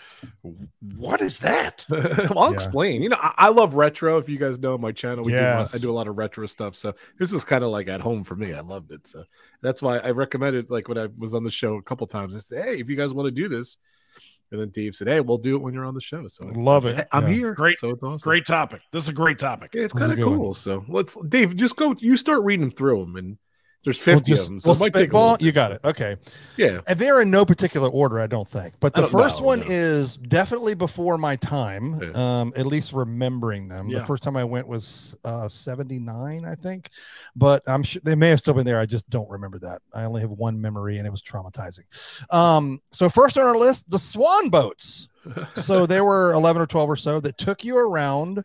[0.96, 1.84] what is that?
[1.90, 2.54] well, I'll Yeah.
[2.54, 3.02] explain.
[3.02, 4.18] You know, I, I love retro.
[4.18, 5.74] If you guys know my channel, we do, a lot- Yes.
[5.74, 6.74] I do a lot of retro stuff.
[6.76, 8.54] So this was kind of like at home for me.
[8.54, 9.06] I loved it.
[9.06, 9.24] So
[9.62, 10.70] that's why I recommended.
[10.70, 12.96] Like when I was on the show a couple times, I said, "Hey, if you
[12.96, 13.76] guys want to do this,"
[14.52, 16.58] and then Dave said, "Hey, we'll do it when you're on the show." So it's
[16.64, 16.98] Love like, it.
[17.00, 17.34] "Hey, I'm Yeah.
[17.34, 17.54] here.
[17.54, 18.28] Great- So it's awesome.
[18.28, 18.82] Great topic.
[18.92, 19.72] This is a great topic.
[19.74, 20.54] Yeah, it's kind of good cool.
[20.54, 21.94] So let's, Dave, just go.
[21.98, 23.38] You start reading through them, and
[23.84, 24.60] there's 50 We'll of them.
[24.60, 25.36] So we'll it might take a spitball.
[25.40, 25.80] You got it.
[25.84, 26.16] Okay.
[26.56, 26.80] Yeah.
[26.86, 28.74] And they're in no particular order, I don't think.
[28.80, 29.66] But the first one no.
[29.68, 32.00] is definitely before my time.
[32.02, 32.40] Yeah.
[32.40, 33.88] Um, at least remembering them.
[33.88, 34.00] Yeah.
[34.00, 36.90] The first time I went was uh 79, I think.
[37.36, 38.80] But I'm sure they may have still been there.
[38.80, 39.80] I just don't remember that.
[39.94, 41.84] I only have one memory and it was traumatizing.
[42.34, 45.08] Um, so first on our list, the swan boats.
[45.54, 48.44] so there were 11 or 12 or so that took you around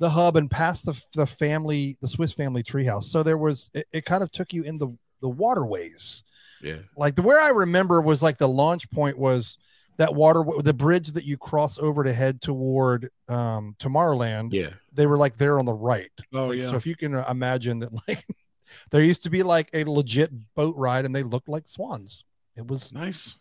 [0.00, 3.86] the hub and past the, the family the swiss family treehouse so there was it,
[3.92, 4.88] it kind of took you in the
[5.22, 6.24] the waterways
[6.62, 6.78] Yeah.
[6.96, 9.58] like the where i remember was like the launch point was
[9.98, 14.70] that water the bridge that you cross over to head toward um tomorrowland Yeah.
[14.92, 16.68] they were like there on the right Oh Like, yeah.
[16.70, 18.24] so if you can imagine that like
[18.90, 22.24] there used to be like a legit boat ride and they looked like swans
[22.56, 23.36] it was nice.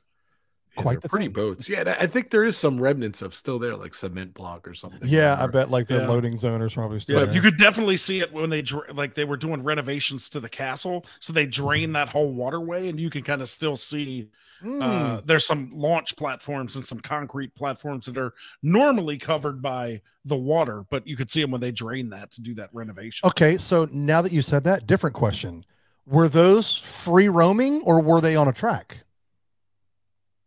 [0.78, 1.34] Yeah, quite they're the pretty thing.
[1.34, 1.68] boats.
[1.68, 4.74] Yeah, I I think there is some remnants of still there, like cement block or
[4.74, 5.00] something.
[5.04, 6.08] Yeah, I bet like the Yeah.
[6.08, 7.34] loading zone is probably still Yeah, there.
[7.34, 11.06] you could definitely see it when they like they were doing renovations to the castle,
[11.20, 14.30] so they drain that whole waterway, and you can kind of still see.
[14.64, 14.82] Mm.
[14.82, 20.36] Uh, there's some launch platforms and some concrete platforms that are normally covered by the
[20.36, 23.26] water, but you could see them when they drain that to do that renovation.
[23.30, 25.64] Okay, so now that you said that, different question.
[26.06, 29.06] Were those free roaming or were they on a track?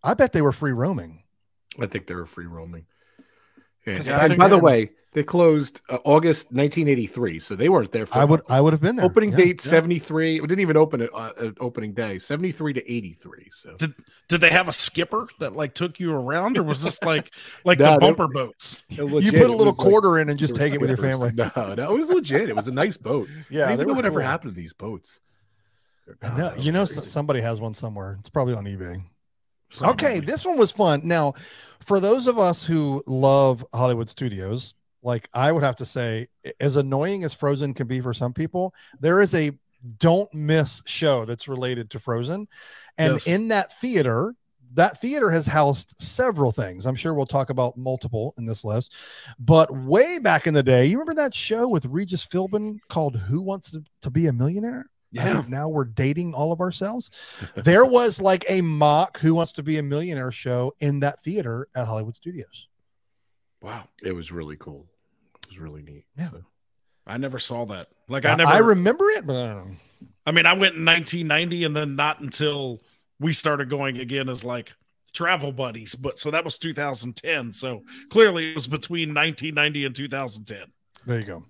[0.05, 1.23] I bet they were free roaming.
[1.81, 2.87] I think they were free roaming.
[3.87, 3.97] Yeah.
[3.97, 8.07] 'Cause And back by the way, they closed uh, August 1983, so they weren't there
[8.07, 9.05] for I would I would have been there.
[9.05, 9.37] opening Yeah.
[9.39, 9.71] date yeah.
[9.71, 10.41] 73.
[10.41, 13.49] We didn't even open it uh, at opening day 73 to 83.
[13.53, 13.95] So Did
[14.29, 17.33] did they have a skipper that like took you around, or was this like
[17.65, 18.83] like No, the they- bumper boats?
[18.89, 20.97] it You put a little was like- quarter in and just take it with your
[20.99, 21.33] family.
[21.35, 22.49] No, no, it was legit.
[22.49, 23.29] It was a nice boat.
[23.51, 24.29] Yeah, I don't they know whatever cool.
[24.29, 25.19] happened to these boats.
[26.23, 27.01] I God, know, you know, crazy.
[27.01, 28.17] s- somebody has one somewhere.
[28.21, 29.03] It's probably on eBay.
[29.81, 31.01] Okay, this one was fun.
[31.05, 31.33] Now,
[31.85, 36.29] for those of us who love Hollywood studios, like I would have to say,
[36.61, 39.51] as annoying as Frozen can be for some people, there is a
[39.99, 42.47] don't miss show that's related to Frozen.
[42.99, 43.27] And Yes.
[43.27, 44.35] in that theater,
[44.75, 46.87] that theater has housed several things.
[46.87, 48.95] I'm sure we'll talk about multiple in this list.
[49.39, 53.43] But way back in the day, you remember that show with Regis Philbin called Who
[53.43, 54.87] Wants to, to Be a Millionaire?
[55.19, 55.45] I Yeah.
[55.49, 57.11] now we're dating all of ourselves.
[57.57, 61.69] there was like a mock Who Wants to Be a Millionaire show in that theater
[61.75, 62.69] at Hollywood Studios.
[63.61, 64.87] Wow, It was really cool.
[65.45, 66.05] It was really neat.
[66.17, 66.31] Yeah.
[66.31, 66.43] So.
[67.07, 67.89] I never saw that.
[68.09, 68.51] Like I, I never.
[68.51, 69.77] I remember it, but I don't know.
[70.27, 72.81] I mean, I went in 1990, and then not until
[73.19, 74.73] we started going again as like
[75.13, 75.95] travel buddies.
[75.95, 77.53] But so that was 2010.
[77.53, 80.73] So clearly, it was between 1990 and 2010.
[81.07, 81.45] There you go.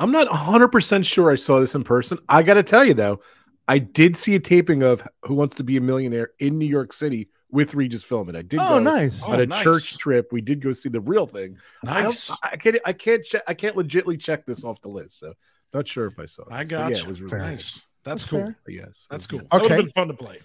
[0.00, 2.18] I'm not 100% sure I saw this in person.
[2.28, 3.20] I got to tell you, though,
[3.68, 6.92] I did see a taping of Who Wants to Be a Millionaire in New York
[6.92, 8.34] City with Regis Philbin.
[8.36, 9.22] I did Oh, go nice.
[9.22, 9.62] Oh, on a oh, nice.
[9.62, 10.32] church trip.
[10.32, 11.56] We did go see the real thing.
[11.86, 12.28] I, Nice.
[12.28, 12.76] don't, I can't.
[12.86, 13.24] I can't.
[13.24, 15.18] Check, I can't legitly check this off the list.
[15.18, 15.34] So
[15.74, 16.42] not sure if I saw.
[16.44, 16.48] It.
[16.52, 17.02] I got yeah, you.
[17.02, 17.50] it was really nice.
[17.50, 17.72] Nice.
[18.02, 18.40] That's That's, cool.
[18.40, 18.56] fair.
[18.68, 19.40] Yes, That's cool.
[19.40, 19.50] good.
[19.50, 19.82] That would've Okay.
[19.82, 20.38] been fun to play.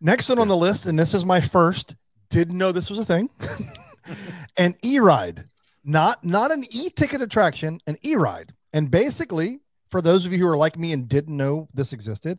[0.00, 1.94] Next one on the list, and this is my first.
[2.30, 3.30] Didn't know this was a thing.
[4.56, 5.44] an e-ride,
[5.84, 8.52] not not an e-ticket attraction, an e-ride.
[8.78, 9.58] And basically,
[9.90, 12.38] for those of you who are like me and didn't know this existed,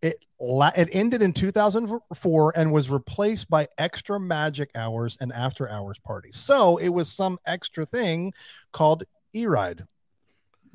[0.00, 5.68] it la- it ended in 2004 and was replaced by extra magic hours and after
[5.68, 6.36] hours parties.
[6.36, 8.32] So it was some extra thing
[8.72, 9.02] called
[9.34, 9.82] e-ride.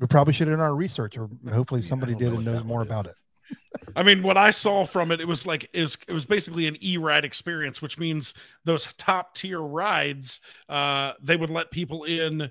[0.00, 2.64] We probably should have done our research, or hopefully somebody don't did know and knows
[2.64, 2.86] more is.
[2.86, 3.14] about it.
[3.96, 6.66] I mean, what I saw from it, it was like it was it was basically
[6.66, 12.50] an e-ride experience, which means those top tier rides, uh, they would let people in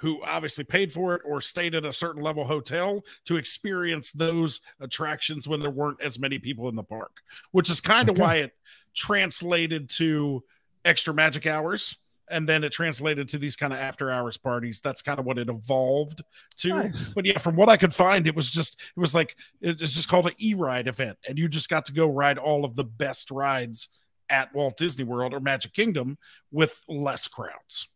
[0.00, 4.60] who obviously paid for it or stayed at a certain level hotel to experience those
[4.80, 7.18] attractions when there weren't as many people in the park,
[7.52, 8.22] which is kind of Okay.
[8.22, 8.52] why it
[8.94, 10.42] translated to
[10.84, 11.96] extra magic hours.
[12.32, 14.80] And then it translated to these kind of after hours parties.
[14.80, 16.22] That's kind of what it evolved
[16.58, 16.68] to.
[16.68, 17.12] Nice.
[17.12, 20.08] But yeah, from what I could find, it was just it was like it's just
[20.08, 23.32] called an e-ride event, and you just got to go ride all of the best
[23.32, 23.88] rides
[24.28, 26.18] at Walt Disney World or Magic Kingdom
[26.52, 27.88] with less crowds.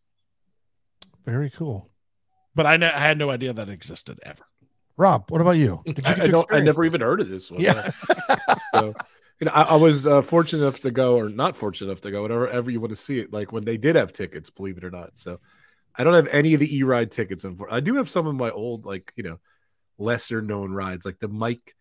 [1.25, 1.89] Very cool.
[2.55, 4.45] But I, ne- I had no idea that existed ever.
[4.97, 5.83] Rob, what about you?
[5.87, 6.47] Did you I, get I to.
[6.51, 6.91] I never this?
[6.93, 7.61] even heard of this one.
[7.61, 7.73] Yeah.
[8.75, 8.95] so,
[9.41, 12.11] you know, I, I was uh, fortunate enough to go, or not fortunate enough to
[12.13, 13.33] go, whatever ever you want to see it.
[13.33, 15.19] Like when they did have tickets, believe it or not.
[15.19, 15.41] So,
[15.97, 17.45] I don't have any of the e-ride tickets.
[17.45, 19.39] Unfor- I do have some of my old, like you know,
[19.99, 21.75] lesser known rides, like the Mike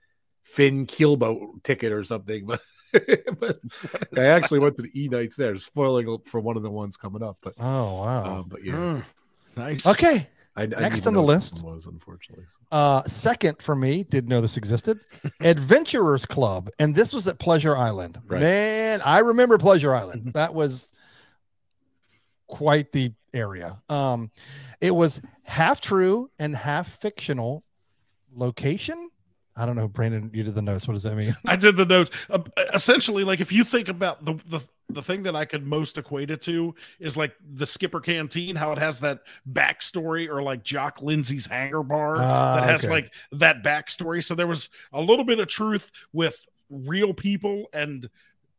[0.44, 2.48] Fink keelboat ticket or something.
[3.40, 3.58] But,
[4.12, 6.96] but I actually went to the e nights there, spoiling for one of the ones
[6.96, 7.38] coming up.
[7.42, 8.24] But, Oh wow.
[8.40, 9.04] um, but yeah, Mm,
[9.58, 9.88] nice.
[9.88, 10.28] okay.
[10.56, 11.64] I, I next need to on the list.
[11.64, 12.46] was unfortunately.
[12.72, 15.00] Uh second for me, didn't know this existed.
[15.42, 16.70] Adventurers Club.
[16.80, 18.20] And this was at Pleasure Island.
[18.28, 18.42] Right.
[18.42, 20.34] Man, I remember Pleasure Island.
[20.34, 20.94] That was
[22.48, 23.82] quite the area.
[23.90, 24.30] Um
[24.80, 27.64] it was half true and half fictional
[28.32, 29.10] location.
[29.56, 30.88] I don't know, Brandon, you did the notes.
[30.88, 31.36] What does that mean?
[31.46, 32.10] I did the notes.
[32.30, 32.40] Uh,
[32.74, 34.62] essentially, like if you think about the, the
[34.94, 38.72] the thing that I could most equate it to is like the Skipper Canteen, how
[38.72, 39.20] it has that
[39.52, 42.94] backstory, or like Jock Lindsay's Hangar Bar Ah, that has okay.
[42.94, 44.24] like that backstory.
[44.24, 48.10] So there was a little bit of truth with real people and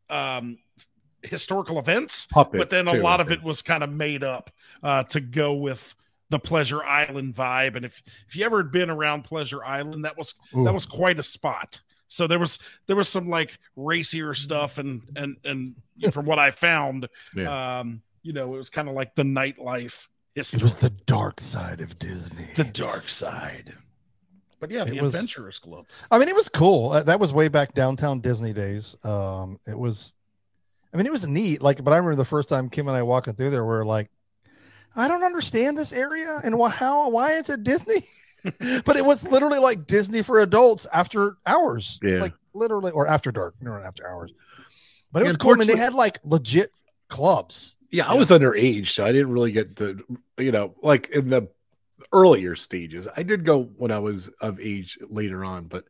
[0.09, 0.57] um
[1.23, 4.51] historical events, Puppets, but then a too, lot of it was kind of made up
[4.83, 5.95] uh, to go with
[6.29, 7.75] the Pleasure Island vibe.
[7.75, 10.63] And if if you ever had been around Pleasure Island, that was Ooh.
[10.63, 11.79] that was quite a spot.
[12.07, 15.75] So there was there was some like racier stuff and and and
[16.13, 17.79] from what I found, Yeah.
[17.79, 21.39] um, you know, it was kind of like the nightlife history, It was the dark
[21.39, 22.47] side of Disney.
[22.55, 23.73] the dark side.
[24.59, 25.85] But yeah, the It was- Adventurers Club.
[26.11, 26.91] I mean, it was cool.
[26.91, 28.95] Uh, that was way back downtown Disney days.
[29.03, 30.15] Um, it was,
[30.93, 31.61] I mean, it was neat.
[31.61, 33.85] Like, but I remember the first time Kim and I walking through there, we are
[33.85, 34.09] like,
[34.95, 37.95] I don't understand this area and why, how, why is it Disney?
[38.85, 42.19] but it was literally like Disney for adults after hours, Yeah.
[42.19, 44.33] like literally, or after dark, no, after hours.
[45.11, 45.51] But it was cool.
[45.53, 46.71] I mean, they had like legit
[47.09, 47.77] clubs.
[47.91, 50.01] Yeah, I was underage, so I didn't really get the,
[50.37, 51.47] you know, like in the
[52.11, 53.07] earlier stages.
[53.15, 55.85] I did go when I was of age later on, but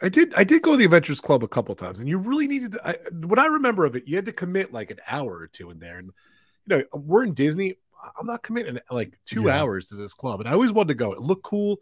[0.00, 2.46] I did I did go to the Adventures Club a couple times, and you really
[2.48, 2.88] needed to.
[2.88, 2.94] I,
[3.26, 5.78] what I remember of it, you had to commit like an hour or two in
[5.80, 6.10] there, and
[6.66, 7.76] you know, we're in Disney.
[8.18, 9.60] I'm not committing like two Yeah.
[9.60, 11.12] hours to this club, and I always wanted to go.
[11.12, 11.78] It looked cool.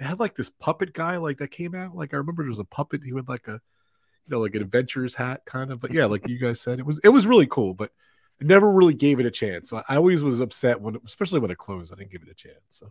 [0.00, 1.94] It had like this puppet guy like that came out.
[1.94, 3.02] Like I remember there was a puppet.
[3.04, 5.80] He had like a, you know, like an adventurer's hat kind of.
[5.80, 7.90] But yeah, like you guys said, it was it was really cool, but.
[8.40, 9.72] I never really gave it a chance.
[9.72, 11.92] I I always was upset when, especially when it closed.
[11.92, 12.56] I didn't give it a chance.
[12.70, 12.90] So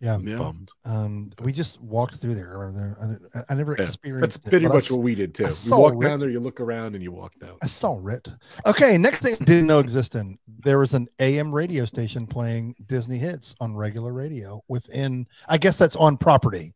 [0.00, 0.14] Yeah.
[0.14, 0.36] I'm Yeah.
[0.36, 0.70] bummed.
[0.84, 2.50] Um, we just walked through there.
[2.56, 3.44] I remember there.
[3.48, 5.42] I, I never Yeah, experienced That's pretty but I much s- what we did too.
[5.42, 7.58] You walk saw down there, you look around, and you walked out.
[7.62, 8.28] I saw it.
[8.64, 10.36] Okay, next thing I didn't know existed.
[10.60, 15.26] There was an AM radio station playing Disney hits on regular radio within.
[15.48, 16.74] I guess that's on property.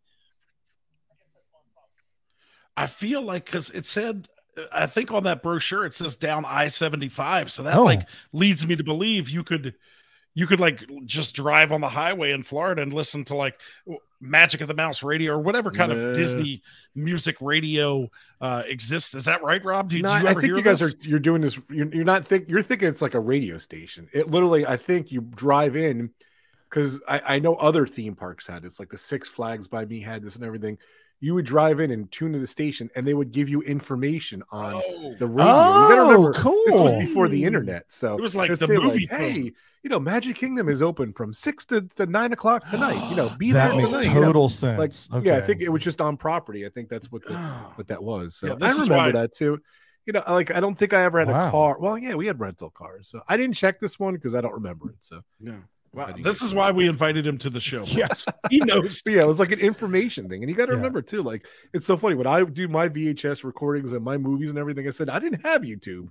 [2.76, 4.28] I feel like because it said,
[4.72, 7.84] I think on that brochure it says down I seventy five, so that Oh.
[7.84, 9.74] like leads me to believe you could,
[10.34, 13.58] you could like just drive on the highway in Florida and listen to like
[14.20, 15.98] Magic of the Mouse radio or whatever kind Nah.
[15.98, 16.62] of Disney
[16.94, 19.14] music radio uh exists.
[19.14, 19.90] Is that right, Rob?
[19.90, 20.94] Do, No, did you I think hear you guys this?
[20.94, 21.58] are you're doing this.
[21.68, 24.08] You're, you're not think you're thinking it's like a radio station.
[24.12, 26.10] It literally, I think you drive in
[26.70, 30.00] because I, I know other theme parks had it's like the Six Flags by me
[30.00, 30.78] had this and everything.
[31.24, 34.42] You would drive in and tune to the station, and they would give you information
[34.50, 35.52] on Oh, the radio.
[35.54, 36.62] Oh, remember, cool.
[36.66, 39.52] This was before the internet, so It was like the say, movie hey,
[39.84, 43.08] you know, Magic Kingdom is open from six to, to nine o'clock tonight.
[43.08, 44.26] You know, be that there makes tonight, you know?
[44.26, 44.78] total sense.
[45.12, 45.28] like okay.
[45.30, 47.34] yeah i think it was just on property i think that's what the
[47.76, 49.60] what that was so Yeah, i remember why- that too
[50.06, 51.46] you know like i don't think i ever had Wow.
[51.48, 54.34] a car well yeah we had rental cars so i didn't check this one because
[54.34, 55.58] i don't remember it so yeah.
[55.94, 57.82] I Wow, this is why we invited him to the show.
[57.86, 58.26] Yes.
[58.50, 59.02] he knows.
[59.06, 60.76] Yeah it was like an information thing and you got to Yeah.
[60.78, 64.50] remember too like it's so funny when i do my vhs recordings and my movies
[64.50, 66.08] and everything i said i didn't have youtube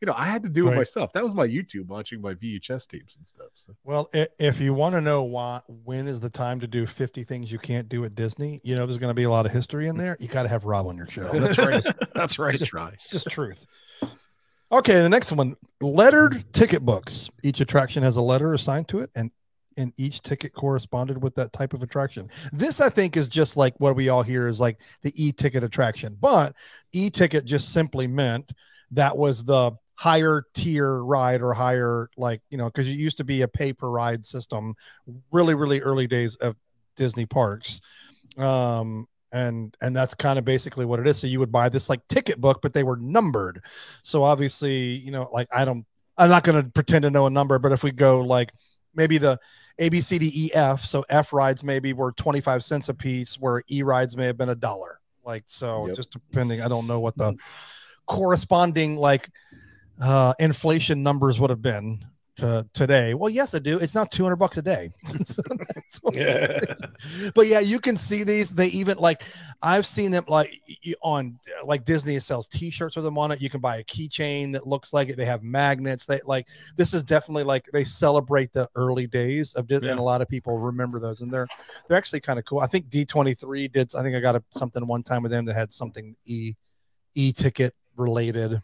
[0.00, 0.74] you know i had to do Right.
[0.74, 4.60] it myself that was my youtube watching my vhs tapes and stuff so Well, if
[4.60, 7.88] you want to know why, when is the time to do 50 things you can't
[7.88, 10.16] do at Disney, you know, there's going to be a lot of history in there.
[10.20, 11.28] You got to have Rob on your show.
[11.38, 11.84] That's right.
[12.14, 12.50] That's right.
[12.54, 12.88] It's just, try.
[12.90, 13.66] it's just truth.
[14.72, 17.30] Okay, the next one lettered ticket books.
[17.42, 19.30] Each attraction has a letter assigned to it, and
[19.76, 22.30] and each ticket corresponded with that type of attraction.
[22.52, 25.64] This, I think, is just like what we all hear is like the e ticket
[25.64, 26.54] attraction, but
[26.92, 28.52] e ticket just simply meant
[28.92, 33.24] that was the higher tier ride or higher, like, you know, because it used to
[33.24, 34.74] be a pay per ride system,
[35.30, 36.56] really, really early days of
[36.96, 37.80] Disney parks.
[38.36, 41.18] Um, and and that's kind of basically what it is.
[41.18, 43.60] So you would buy this like ticket book, but they were numbered.
[44.02, 45.84] So obviously, you know, like I don't,
[46.16, 48.52] I'm not going to pretend to know a number, but if we go like
[48.94, 49.38] maybe the
[49.80, 53.34] A B C D E F, so F rides maybe were 25 cents a piece,
[53.38, 55.00] where E rides may have been a dollar.
[55.24, 55.96] Like so, Yep.
[55.96, 56.62] just depending.
[56.62, 57.34] I don't know what the
[58.06, 59.30] corresponding like
[60.00, 62.04] uh inflation numbers would have been
[62.36, 63.14] to today.
[63.14, 63.78] Well, yes, I do.
[63.78, 64.90] It's not 200 bucks a day.
[65.24, 67.30] So that's what it is.
[67.34, 68.54] But yeah, you can see these.
[68.54, 69.22] They even like
[69.62, 70.52] I've seen them like
[71.02, 73.40] on like Disney sells T-shirts with them on it.
[73.40, 75.16] You can buy a keychain that looks like it.
[75.16, 76.06] They have magnets.
[76.06, 80.02] They like this is definitely like they celebrate the early days of Disney, and a
[80.02, 81.48] lot of people remember those, and they're
[81.88, 82.60] they're actually kind of cool.
[82.60, 83.94] I think D23 did.
[83.94, 86.54] I think I got a, something one time with them that had something e
[87.14, 88.62] e ticket related.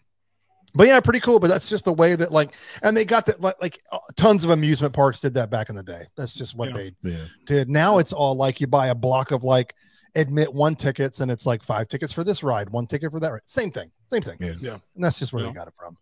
[0.74, 1.40] But yeah, pretty cool.
[1.40, 4.44] But that's just the way that like, and they got that like, like uh, tons
[4.44, 6.04] of amusement parks did that back in the day.
[6.16, 6.74] That's just what Yeah.
[6.74, 7.68] they yeah did.
[7.68, 9.74] Now it's all like you buy a block of like
[10.14, 13.30] admit one tickets and it's like five tickets for this ride, one ticket for that
[13.30, 13.40] ride.
[13.46, 14.36] Same thing, same thing.
[14.40, 14.54] Yeah.
[14.60, 14.78] Yeah.
[14.94, 15.50] And that's just where Yeah.
[15.50, 15.96] they got it from.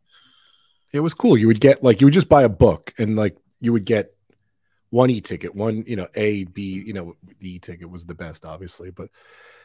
[0.93, 1.37] it was cool.
[1.37, 4.15] You would get like you would just buy a book and like you would get
[4.91, 6.63] one e ticket, one you know A B.
[6.87, 9.09] You know the e ticket was the best, obviously, but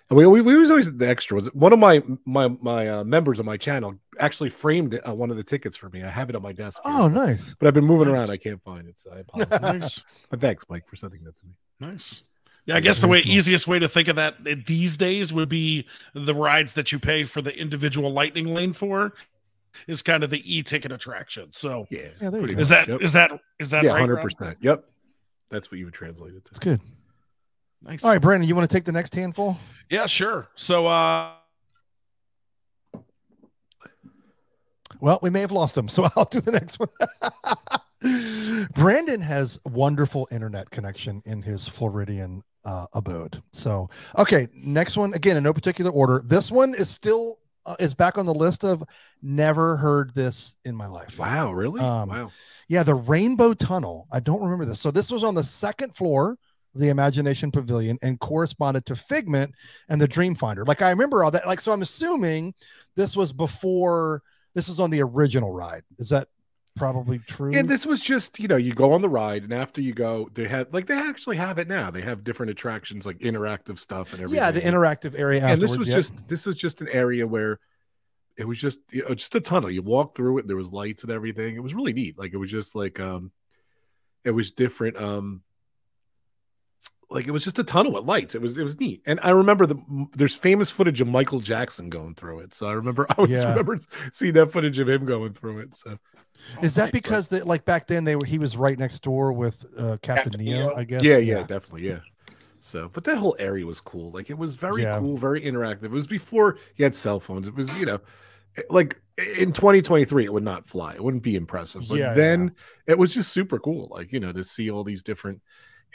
[0.09, 1.49] we we, we was always the extra ones.
[1.53, 5.37] One of my my my uh, members of my channel actually framed uh, one of
[5.37, 6.03] the tickets for me.
[6.03, 6.79] I have it on my desk.
[6.85, 7.55] here, Oh, but- nice.
[7.59, 8.13] But I've been moving Nice.
[8.29, 8.31] around.
[8.31, 8.99] I can't find it.
[8.99, 9.61] So I apologize.
[9.61, 10.01] Nice.
[10.29, 11.53] but thanks, Mike, for sending that to me.
[11.79, 12.23] Nice.
[12.65, 14.35] Yeah, I guess the way easiest way to think of that
[14.65, 19.13] these days would be the rides that you pay for the individual lightning lane for
[19.87, 21.51] is kind of the e-ticket attraction.
[21.51, 22.03] So Yeah.
[22.21, 22.61] Yeah, there you pretty go.
[22.61, 23.01] is that Yep.
[23.01, 23.99] is that is that yeah, right?
[23.99, 24.23] hundred Rob?
[24.23, 24.57] percent.
[24.61, 24.85] Yep.
[25.49, 26.49] That's what you would translate it to.
[26.51, 26.79] It's good.
[27.85, 28.03] Nice.
[28.03, 29.57] All right, Brandon, you want to take the next handful?
[29.89, 30.47] Yeah, sure.
[30.55, 31.31] So uh
[35.03, 36.87] Well, we may have lost him, so I'll do the next one.
[38.73, 43.43] Brandon has wonderful internet connection in his Floridian uh, abode.
[43.51, 46.21] So, okay, next one again in no particular order.
[46.25, 48.81] This one is still uh, is back on the list of
[49.21, 51.19] never heard this in my life.
[51.19, 51.81] Wow, really?
[51.81, 52.31] Um, wow.
[52.69, 54.07] Yeah, the Rainbow Tunnel.
[54.11, 54.79] I don't remember this.
[54.79, 56.37] So this was on the second floor
[56.75, 59.53] the Imagination Pavilion and corresponded to Figment
[59.89, 60.67] and the Dreamfinder.
[60.67, 61.45] Like I remember all that.
[61.45, 62.53] Like so, I'm assuming
[62.95, 64.21] this was before.
[64.55, 65.83] This is on the original ride.
[65.97, 66.27] Is that
[66.75, 67.53] probably true?
[67.53, 70.29] And this was just, you know, you go on the ride, and after you go,
[70.33, 71.91] they had like they actually have it now.
[71.91, 74.43] They have different attractions, like interactive stuff and everything.
[74.43, 75.45] yeah, the interactive area.
[75.45, 75.95] and this was yeah.
[75.95, 77.59] just this was just an area where
[78.37, 79.69] it was just you know, just a tunnel.
[79.69, 81.55] You walk through it, there was lights and everything.
[81.55, 82.17] It was really neat.
[82.17, 83.31] Like it was just like um
[84.23, 84.97] it was different.
[84.97, 85.41] Um
[87.13, 88.35] like it was just a tunnel with lights.
[88.35, 89.01] It was it was neat.
[89.05, 89.77] And I remember the
[90.15, 92.53] there's famous footage of Michael Jackson going through it.
[92.53, 93.47] So I remember I always Yeah.
[93.47, 93.79] remember
[94.11, 95.77] seeing that footage of him going through it.
[95.77, 95.97] So
[96.61, 99.65] Is that because that like back then they were he was right next door with
[99.77, 100.75] uh, Captain, Captain EO, Neo?
[100.75, 101.03] I guess.
[101.03, 101.99] yeah, yeah, definitely, yeah.
[102.61, 104.11] So, but that whole area was cool.
[104.11, 104.97] Like it was very Yeah.
[104.97, 105.85] cool, very interactive.
[105.85, 107.47] It was before you had cell phones.
[107.47, 107.99] It was, you know,
[108.69, 109.01] like
[109.37, 110.93] in 2023, it would not fly.
[110.95, 111.87] It wouldn't be impressive.
[111.87, 112.55] But Yeah, then
[112.87, 113.89] it was just super cool.
[113.91, 115.41] Like, you know, to see all these different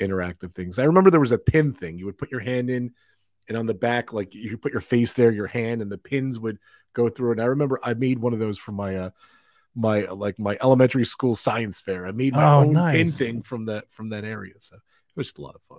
[0.00, 0.78] interactive things.
[0.78, 1.98] I remember there was a pin thing.
[1.98, 2.92] You would put your hand in,
[3.48, 6.38] and on the back, like you put your face there, your hand, and the pins
[6.38, 6.58] would
[6.92, 7.32] go through.
[7.32, 9.10] And I remember I made one of those for my uh
[9.74, 12.06] my like my elementary school science fair.
[12.06, 14.54] I made my Oh, own pin thing from that from that area.
[14.60, 14.82] So it
[15.16, 15.78] was just a lot of fun.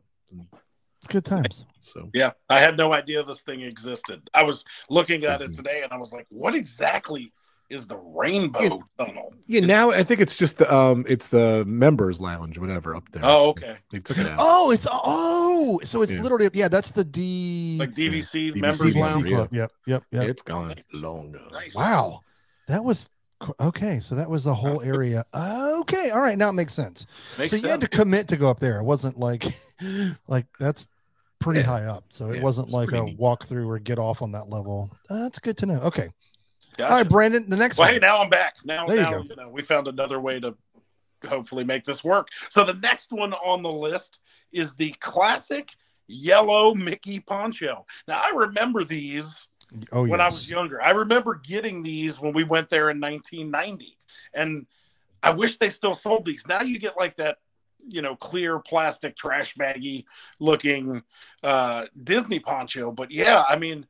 [1.00, 1.66] It's good times.
[1.82, 4.22] So Yeah, I had no idea this thing existed.
[4.34, 5.56] I was looking at it Mhm.
[5.56, 7.34] today and I was like, what exactly
[7.70, 9.34] is the rainbow tunnel?
[9.46, 13.22] yeah, now I think it's just the um it's the members lounge, whatever, up there.
[13.26, 13.78] Oh, okay.
[13.92, 14.38] They took it out.
[14.40, 16.22] Oh, it's oh, so it's Yeah.
[16.22, 16.68] literally yeah.
[16.68, 19.30] That's the D Like DVC BBC members DVC lounge.
[19.30, 19.36] yeah.
[19.38, 19.50] club.
[19.54, 20.24] Yep, yep, yep.
[20.30, 21.48] It's gone long ago.
[21.52, 21.76] Nice.
[21.76, 22.22] Wow,
[22.68, 23.10] that was
[23.60, 24.00] okay.
[24.00, 25.24] So that was the whole area.
[25.36, 27.06] Okay, all right, now it makes sense.
[27.38, 28.80] Makes so you had to commit to go up there.
[28.80, 29.46] It wasn't like
[30.28, 30.90] like that's
[31.40, 31.66] pretty Yeah.
[31.68, 32.04] high up.
[32.10, 33.18] So it Yeah, wasn't it's like a neat.
[33.18, 34.92] walk through or get off on that level.
[35.10, 35.80] Uh, that's good to know.
[35.84, 36.10] Okay,
[36.80, 36.92] Gotcha.
[36.94, 37.50] all right, Brandon.
[37.50, 37.94] The next Well, one.
[37.94, 38.56] hey, now I'm back.
[38.64, 39.22] Now, There you now go.
[39.24, 40.56] you know, we found another way to
[41.28, 42.30] hopefully make this work.
[42.50, 44.20] So the next one on the list
[44.54, 45.72] is the classic
[46.08, 47.86] yellow Mickey poncho.
[48.08, 49.50] Now I remember these
[49.92, 50.82] oh when I was younger.
[50.82, 53.98] I remember getting these when we went there in 1990,
[54.34, 54.66] and
[55.22, 56.48] I wish they still sold these.
[56.48, 57.38] Now you get like that,
[57.90, 60.06] you know, clear plastic trash baggy
[60.40, 61.04] looking
[61.44, 62.92] uh, Disney poncho.
[62.92, 63.86] But yeah, I mean,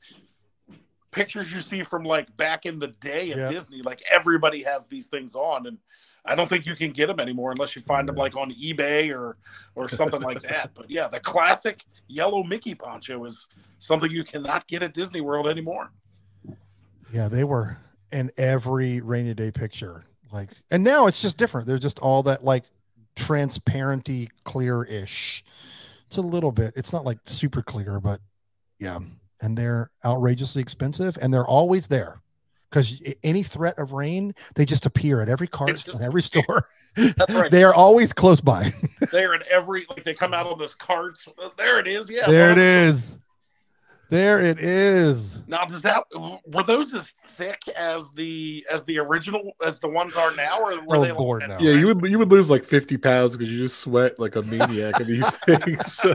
[1.12, 3.52] pictures you see from like back in the day at Yeah.
[3.52, 5.78] Disney, like everybody has these things on, and
[6.26, 9.16] I don't think you can get them anymore unless you find them like on eBay
[9.16, 9.38] or
[9.76, 10.72] or something like that.
[10.74, 13.48] But yeah, the classic yellow Mickey poncho is
[13.80, 15.92] something you cannot get at Disney World anymore.
[17.12, 17.78] Yeah, they were
[18.12, 20.06] in every rainy day picture.
[20.32, 21.68] Like, and now it's just different.
[21.68, 22.66] They're just all that like
[23.16, 25.44] transparenty, clear ish.
[26.08, 26.74] It's a little bit.
[26.76, 28.20] It's not like super clear, but
[28.80, 29.00] yeah.
[29.42, 32.22] And they're outrageously expensive, and they're always there
[32.70, 36.66] because any threat of rain, they just appear at every cart and every store.
[36.96, 37.52] That's right.
[37.52, 38.74] they are always close by.
[39.12, 41.28] They're in every like they come out on those carts.
[41.58, 42.10] There it is.
[42.10, 42.28] Yeah.
[42.28, 43.18] there it is.
[44.10, 45.44] There it is.
[45.48, 46.04] Now does that
[46.46, 50.72] were those as thick as the as the original as the ones are now, or
[50.82, 51.60] were Oh, they Lord, like no.
[51.60, 54.42] Yeah, you would you would lose like 50 pounds because you just sweat like a
[54.42, 56.02] maniac in these things.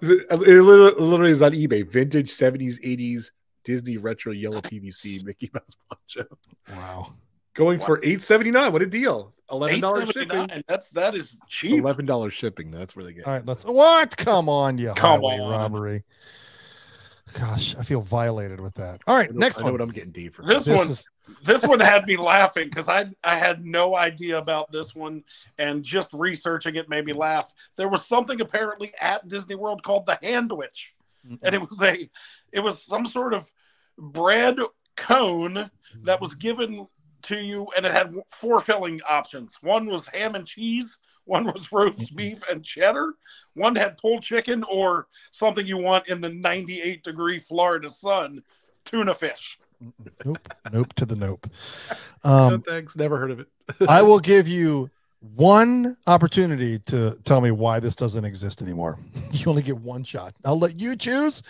[0.00, 1.86] It, it literally literally is on eBay.
[1.86, 3.32] Vintage 70s, 80s
[3.64, 6.26] Disney retro yellow PVC Mickey Mouse poncho.
[6.70, 7.12] Wow.
[7.54, 7.86] Going Wow.
[7.86, 8.72] for 879.
[8.72, 9.34] What a deal.
[9.50, 10.62] $11 shipping.
[10.68, 11.82] That's that is cheap.
[11.82, 12.70] $11 shipping.
[12.70, 13.26] That's where they get.
[13.26, 13.64] All right, let's.
[13.64, 14.16] What?
[14.16, 15.50] Come on, you Come highway on.
[15.50, 16.04] robbery.
[17.34, 19.00] Gosh, I feel violated with that.
[19.06, 19.72] All right, I know, next I know one.
[19.74, 20.42] what I'm getting Dave for.
[20.42, 21.10] This This one- is
[21.42, 25.22] this one had me laughing because I I had no idea about this one,
[25.58, 27.52] and just researching it made me laugh.
[27.76, 30.94] There was something apparently at Disney World called the Handwich,
[31.42, 32.08] and it was a
[32.52, 33.50] it was some sort of
[33.98, 34.56] bread
[34.96, 35.70] cone
[36.02, 36.86] that was given
[37.22, 39.56] to you, and it had four filling options.
[39.60, 40.98] One was ham and cheese.
[41.28, 43.12] One was roast beef and cheddar.
[43.52, 48.42] One had pulled chicken or something you want in the 98 degree Florida sun,
[48.86, 49.58] tuna fish.
[50.24, 50.38] nope,
[50.72, 51.46] nope to the nope.
[52.24, 52.96] no, Um, thanks.
[52.96, 53.48] Never heard of it.
[53.86, 58.98] I will give you one opportunity to tell me why this doesn't exist anymore.
[59.30, 60.34] You only get one shot.
[60.44, 61.42] I'll let you choose,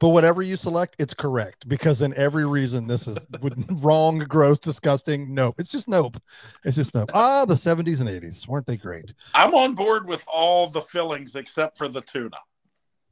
[0.00, 3.24] but whatever you select, it's correct because in every reason this is
[3.70, 5.32] wrong, gross, disgusting.
[5.32, 6.16] Nope, it's just nope.
[6.64, 7.10] It's just nope.
[7.14, 9.12] Ah, the 70s and 80s weren't they great?
[9.34, 12.38] I'm on board with all the fillings except for the tuna.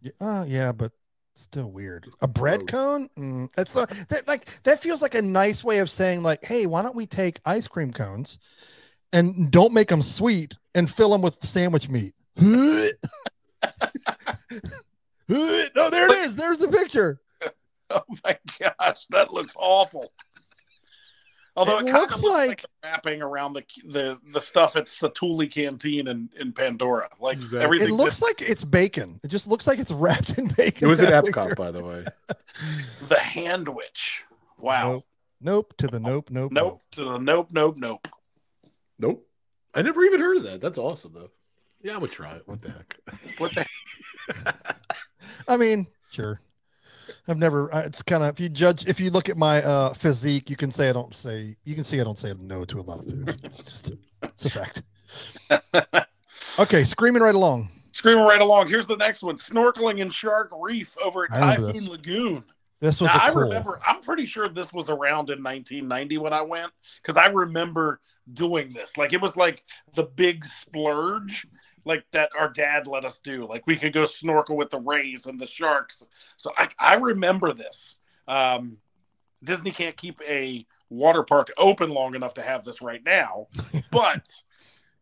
[0.00, 0.90] Yeah, uh, yeah, but
[1.34, 2.08] still weird.
[2.20, 3.08] A bread cone?
[3.16, 6.66] Mm, that's uh, that like that feels like a nice way of saying like, hey,
[6.66, 8.38] why don't we take ice cream cones
[9.14, 12.12] and don't make them sweet and fill them with sandwich meat?
[12.38, 12.50] no,
[15.28, 16.36] there it is.
[16.36, 17.20] There's the picture.
[17.90, 20.10] Oh my gosh, that looks awful.
[21.54, 25.48] Although It it, looks looks like- like, wrapping around the the the stuff at Satu'li
[25.52, 27.08] Canteen in, in Pandora.
[27.20, 27.60] Like Exactly.
[27.60, 27.88] everything.
[27.90, 29.20] It looks like it's bacon.
[29.22, 30.86] It just looks like it's wrapped in bacon.
[30.88, 31.54] It was at down Epcot, here.
[31.54, 32.04] by the way.
[33.08, 34.22] the Handwich.
[34.58, 34.92] Wow.
[34.94, 35.04] Nope.
[35.42, 36.80] Nope to the nope, nope, Nope.
[36.92, 38.08] To the nope, nope, nope.
[38.98, 39.26] Nope.
[39.74, 40.60] I never even heard of that.
[40.60, 41.30] That's awesome though.
[41.82, 42.42] Yeah, I would try it.
[42.46, 42.96] What the heck?
[43.38, 43.66] What the
[45.48, 46.40] I mean, sure.
[47.28, 47.68] I've never.
[47.72, 50.70] It's kind of if you judge, if you look at my uh, physique, you can
[50.70, 51.56] say I don't say.
[51.64, 53.40] You can see I don't say no to a lot of food.
[53.44, 53.92] It's just
[54.22, 54.82] it's a fact.
[56.56, 57.68] Okay, screaming right along.
[57.90, 58.68] Screaming right along.
[58.68, 61.88] Here's the next one: snorkeling in Shark Reef over at Typhoon this.
[61.88, 62.44] Lagoon.
[62.80, 63.42] This was Now, a I cool.
[63.42, 63.80] remember.
[63.84, 66.70] I'm pretty sure this was around in 1990 when I went
[67.02, 68.00] because I remember
[68.32, 68.96] doing this.
[68.96, 69.62] Like it was like
[69.94, 71.46] the big splurge,
[71.84, 73.46] like that our dad let us do.
[73.46, 76.02] Like we could go snorkel with the rays and the sharks.
[76.36, 77.96] So I, I remember this.
[78.26, 78.78] Um,
[79.42, 83.48] Disney can't keep a water park open long enough to have this right now,
[83.90, 84.30] but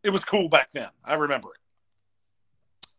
[0.02, 0.88] it was cool back then.
[1.04, 1.61] I remember it.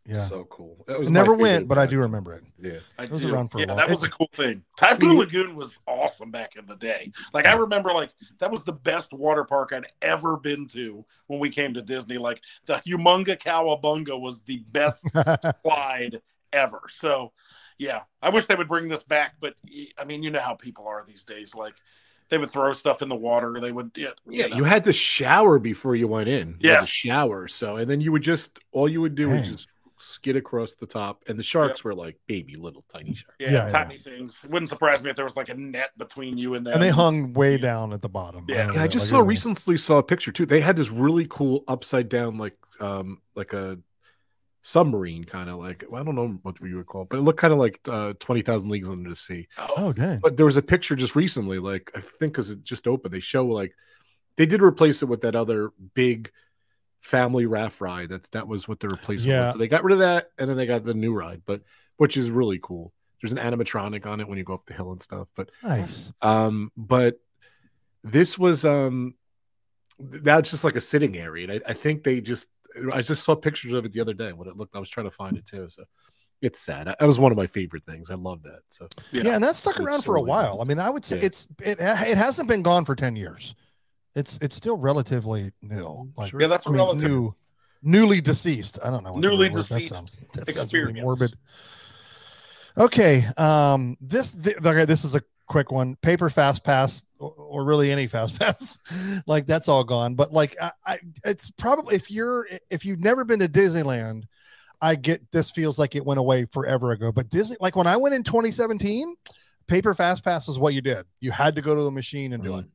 [0.06, 0.84] Yeah, So cool.
[0.86, 2.44] That was I never went, but I do remember it.
[2.60, 2.78] Yeah.
[2.98, 3.32] I It was do.
[3.34, 3.76] around for a while.
[3.76, 4.62] that was It's- a cool thing.
[4.76, 7.10] Typhoon Lagoon was awesome back in the day.
[7.32, 11.40] Like I remember, like that was the best water park I'd ever been to when
[11.40, 12.18] we came to Disney.
[12.18, 15.04] Like the Humunga Cowabunga was the best
[15.62, 16.20] slide
[16.52, 16.82] ever.
[16.88, 17.32] So,
[17.78, 19.36] yeah, I wish they would bring this back.
[19.40, 19.54] But
[19.98, 21.54] I mean, you know how people are these days.
[21.54, 21.74] Like
[22.28, 23.58] they would throw stuff in the water.
[23.60, 24.56] They would, yeah, Yeah, know.
[24.56, 26.56] you had to shower before you went in.
[26.60, 26.82] You Yeah.
[26.82, 27.48] shower.
[27.48, 29.52] So, and then you would just all you would do was Dang.
[29.52, 29.68] just
[30.04, 33.36] skid across the top, and the sharks were like baby little tiny sharks.
[33.38, 34.38] yeah, Yeah, tiny things.
[34.44, 36.74] It wouldn't surprise me if there was like a net between you and them.
[36.74, 38.44] and they hung way down at the bottom.
[38.48, 38.56] Yeah.
[38.58, 40.46] remember Yeah, I just like, saw recently saw a picture too.
[40.46, 43.78] They had this really cool upside down like um like a
[44.62, 47.38] submarine kind of like I don't know what you would call it, but it looked
[47.40, 49.46] kind of like uh, twenty thousand leagues under the sea.
[49.58, 50.20] Oh, Oh dang!
[50.20, 53.20] But there was a picture just recently, like I think because it just opened, they
[53.20, 53.74] show like
[54.36, 56.30] they did replace it with that other big
[57.04, 58.08] family raft ride.
[58.08, 59.46] That's that was what the replacement Yeah.
[59.46, 59.52] was.
[59.54, 61.60] So they got rid of that and then they got the new ride, but
[61.98, 62.92] which is really cool.
[63.20, 65.28] There's an animatronic on it when you go up the hill and stuff.
[65.36, 66.12] But Nice.
[66.22, 67.20] um, but
[68.02, 69.14] this was um
[70.00, 71.44] that's just like a sitting area.
[71.50, 72.48] And I, I think they just
[72.92, 74.74] I just saw pictures of it the other day when it looked.
[74.74, 75.68] I was trying to find it too.
[75.68, 75.84] So
[76.40, 76.86] it's sad.
[76.88, 78.10] That was one of my favorite things.
[78.10, 78.60] I love that.
[78.70, 80.56] So Yeah, and that stuck It's around for a while.
[80.56, 80.62] nice.
[80.62, 81.26] I mean, I would say Yeah.
[81.26, 83.54] it's it it hasn't been gone for ten years.
[84.14, 86.10] It's it's still relatively new.
[86.16, 87.10] Like yeah, that's I mean, relative.
[87.10, 87.34] new,
[87.82, 88.78] newly deceased.
[88.84, 89.14] I don't know.
[89.14, 91.34] Newly word- that deceased sounds- that sounds really morbid.
[92.76, 95.94] Okay, um, this th- okay, this is a quick one.
[95.96, 100.14] Paper fast pass, or, or really any fast pass, like that's all gone.
[100.16, 104.24] But like, I, I, it's probably if you're if you've never been to Disneyland,
[104.80, 107.12] I get this feels like it went away forever ago.
[107.12, 109.14] But Disney, like when I went in 2017,
[109.68, 111.04] paper fast pass is what you did.
[111.20, 112.62] You had to go to the machine and do Really?
[112.64, 112.68] it.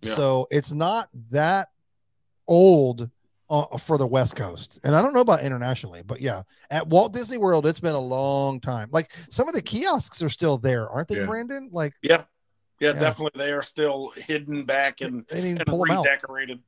[0.00, 0.14] Yeah.
[0.14, 1.68] So it's not that
[2.48, 3.10] old
[3.50, 7.12] uh, for the West Coast, and I don't know about internationally, but yeah, at Walt
[7.12, 8.88] Disney World, it's been a long time.
[8.92, 11.26] Like some of the kiosks are still there, aren't they, Yeah.
[11.26, 11.68] Brandon?
[11.70, 12.22] Like Yeah.
[12.80, 13.00] yeah, Yeah.
[13.00, 13.38] definitely.
[13.44, 16.04] They are still hidden back and, and pull them out.
[16.04, 16.60] redecorated.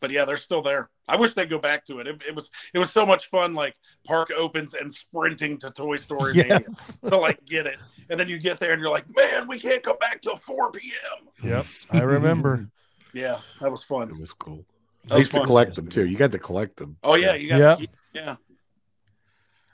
[0.00, 0.88] But yeah, they're still there.
[1.08, 2.06] I wish they'd go back to it.
[2.06, 2.22] it.
[2.26, 3.52] It was it was so much fun.
[3.54, 6.98] Like park opens and sprinting to Toy Story Mania Yes.
[7.04, 7.76] to like get it,
[8.08, 10.70] and then you get there and you're like, man, we can't come back till 4
[10.72, 11.28] p.m.
[11.48, 11.66] yep.
[11.90, 12.66] I remember.
[13.12, 14.08] Yeah, that was fun.
[14.08, 14.64] it was cool.
[15.08, 16.06] That I used to collect them too.
[16.06, 16.96] You got to collect them.
[17.02, 17.76] Oh yeah, you got Yeah.
[17.80, 17.86] yeah.
[18.24, 18.36] yeah.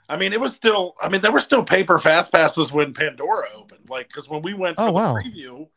[0.09, 0.95] I mean, it was still.
[1.03, 3.89] I mean, there were still paper fast passes when Pandora opened.
[3.89, 5.13] Like, because when we went Oh, the wow.
[5.15, 5.67] preview,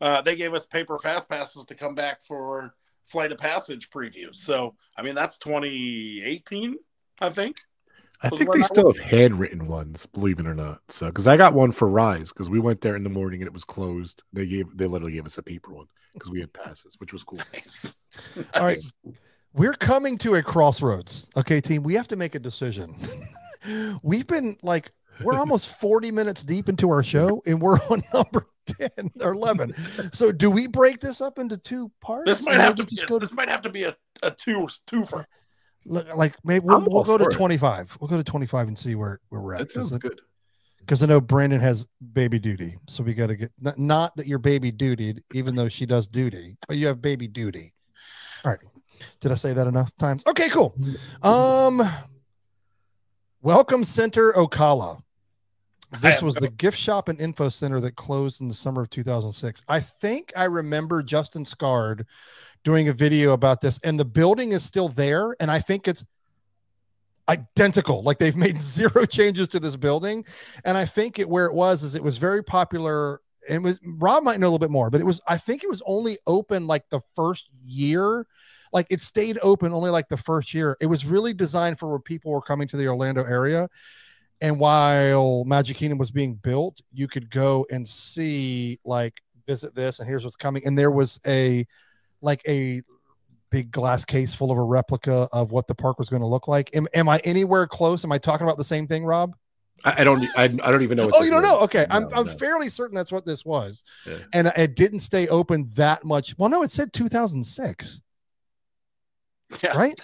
[0.00, 2.74] uh, they gave us paper fast passes to come back for
[3.06, 4.36] Flight of Passage previews.
[4.36, 6.76] So, I mean, that's 2018,
[7.20, 7.58] I think.
[8.22, 10.80] I think they I still have handwritten ones, believe it or not.
[10.88, 13.46] So, because I got one for Rise, because we went there in the morning and
[13.46, 14.22] it was closed.
[14.32, 17.22] They gave, they literally gave us a paper one because we had passes, which was
[17.22, 17.40] cool.
[17.52, 17.94] Nice.
[18.54, 18.78] All right.
[19.54, 21.28] We're coming to a crossroads.
[21.36, 21.82] Okay, team.
[21.82, 22.96] We have to make a decision.
[24.02, 24.92] We've been like,
[25.22, 28.90] we're almost 40 minutes deep into our show and we're on number 10
[29.20, 29.74] or 11.
[30.12, 32.26] So do we break this up into two parts?
[32.26, 32.94] This might have to be.
[32.94, 35.24] just A, go to this might have to be a, a two twofer.
[35.84, 37.36] look, like maybe we'll, we'll go to for it.
[37.36, 37.98] 25.
[38.00, 39.60] We'll go to 25 and see where, where we're at.
[39.60, 40.20] That sounds good.
[40.80, 42.76] Because I know Brandon has baby duty.
[42.88, 46.08] So we got to get not, not that you're baby duty, even though she does
[46.08, 47.72] duty, but you have baby duty.
[48.44, 48.60] All right.
[49.20, 50.22] Did I say that enough times?
[50.26, 50.76] Okay, cool.
[51.22, 51.80] Um,
[53.44, 55.02] Welcome Center Ocala.
[56.00, 59.62] This was the gift shop and info center that closed in the summer of 2006.
[59.68, 62.06] I think I remember Justin Scard
[62.62, 65.36] doing a video about this, and the building is still there.
[65.40, 66.04] And I think it's
[67.28, 68.02] identical.
[68.02, 70.24] Like they've made zero changes to this building.
[70.64, 74.22] And I think it where it was is it was very popular it was Rob
[74.22, 76.66] might know a little bit more, but it was I think it was only open
[76.66, 78.26] like the first year.
[78.72, 80.76] Like it stayed open only like the first year.
[80.80, 83.68] It was really designed for where people were coming to the Orlando area.
[84.40, 90.00] And while Magic Kingdom was being built, you could go and see like visit this
[90.00, 90.62] and here's what's coming.
[90.66, 91.66] And there was a
[92.20, 92.82] like a
[93.50, 96.48] big glass case full of a replica of what the park was going to look
[96.48, 96.74] like.
[96.74, 98.04] Am, am I anywhere close?
[98.04, 99.34] Am I talking about the same thing, Rob?
[99.84, 100.24] I, I don't.
[100.36, 101.06] I, I don't even know.
[101.06, 101.50] What Oh, you don't is.
[101.50, 101.60] know?
[101.60, 102.32] Okay, I'm I'm no.
[102.32, 104.16] fairly certain that's what this was, Yeah.
[104.32, 106.34] and it didn't stay open that much.
[106.38, 108.00] Well, no, it said 2006,
[109.62, 110.00] Yeah, right?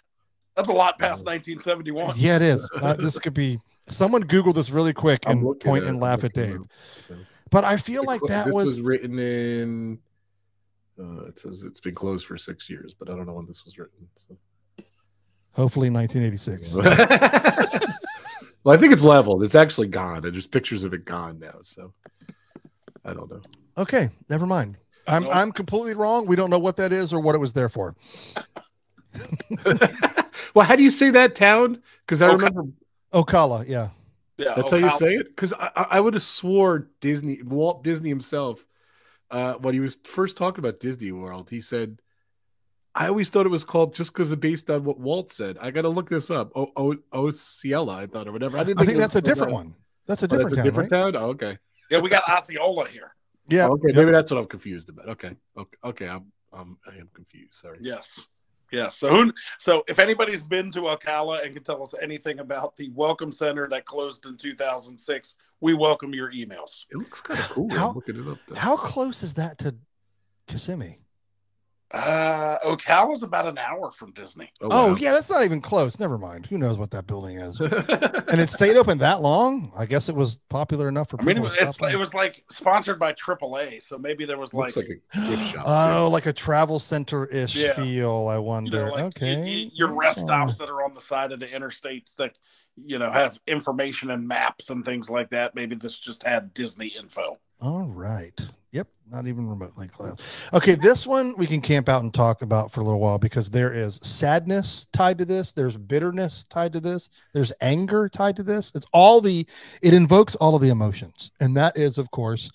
[0.56, 2.14] that's a lot past 1971.
[2.16, 2.68] Yeah, it is.
[2.80, 3.58] Uh, this could be.
[3.90, 6.60] Someone Google this really quick I'm and point at- and laugh at Dave.
[6.60, 6.66] up,
[7.08, 7.16] so.
[7.50, 9.98] But I feel like that this was written in.
[10.98, 13.64] Uh, it says it's been closed for six years, but I don't know when this
[13.64, 14.06] was written.
[14.28, 14.36] So.
[15.52, 16.74] hopefully 1986.
[18.64, 19.42] well, I think it's leveled.
[19.42, 20.22] It's actually gone.
[20.22, 21.56] There's pictures of it gone now.
[21.62, 21.92] So
[23.04, 23.40] I don't know.
[23.78, 24.76] Okay, never mind.
[25.08, 25.32] I'm Nope.
[25.34, 26.26] I'm completely wrong.
[26.26, 27.96] We don't know what that is or what it was there for.
[30.54, 31.82] well, how do you say that town?
[32.06, 32.36] Because I Okay.
[32.44, 32.64] remember
[33.12, 33.88] Ocala, yeah.
[34.38, 35.28] Yeah, that's how you say it.
[35.28, 38.64] Because I, I I would have swore Disney, Walt Disney himself,
[39.30, 42.00] uh, when he was first talking about Disney World, he said,
[42.94, 45.70] "I always thought it was called just because of based on what Walt said." I
[45.70, 46.52] got to look this up.
[46.54, 48.56] Oh, oh, Osceola, I thought or whatever.
[48.56, 48.80] I didn't.
[48.80, 49.74] I think that's a was- different one.
[50.06, 51.12] That's a Oh, that's different a town, different right?
[51.12, 51.16] town.
[51.16, 51.58] Oh, okay.
[51.90, 53.14] Yeah, we got Osceola here.
[53.48, 53.68] Yeah.
[53.68, 53.96] okay, yeah.
[53.96, 55.08] maybe that's what I'm confused about.
[55.10, 56.08] Okay, okay, okay.
[56.08, 57.54] I'm, um, I am confused.
[57.60, 57.78] Sorry.
[57.80, 58.26] Yes.
[58.72, 58.96] Yes.
[58.96, 62.90] So, who, so if anybody's been to Ocala and can tell us anything about the
[62.90, 66.84] Welcome Center that closed in 2006, we welcome your emails.
[66.90, 67.68] It looks kind of cool.
[67.70, 68.56] How- I'm looking it up.
[68.56, 69.74] How close is that to
[70.46, 70.98] Kissimmee?
[71.92, 74.48] Uh, Ocala's about an hour from Disney.
[74.60, 74.96] Oh, wow.
[74.96, 75.98] yeah, that's not even close.
[75.98, 76.46] Never mind.
[76.46, 77.58] Who knows what that building is?
[77.58, 77.72] and
[78.28, 79.72] and it stayed open that long.
[79.76, 82.42] I guess it was popular enough for I mean, it was, it's, it was like
[82.50, 85.64] sponsored by AAA, so maybe there was like, like a gift shop.
[85.66, 87.72] oh, like a travel center ish Yeah.
[87.72, 88.28] feel.
[88.28, 88.86] I you wonder.
[88.86, 90.24] know, like okay, y- y- your rest Yeah.
[90.24, 92.38] stops that are on the side of the interstates that
[92.76, 95.56] you know have information and maps and things like that.
[95.56, 97.36] Maybe this just had Disney info.
[97.60, 98.40] All right.
[98.72, 98.86] Yep.
[99.10, 100.16] Not even remotely close.
[100.52, 100.76] Okay.
[100.76, 103.72] This one we can camp out and talk about for a little while because there
[103.72, 105.50] is sadness tied to this.
[105.50, 107.10] There's bitterness tied to this.
[107.32, 108.72] There's anger tied to this.
[108.76, 109.44] It's all the,
[109.82, 111.32] it invokes all of the emotions.
[111.40, 112.50] And that is, of course,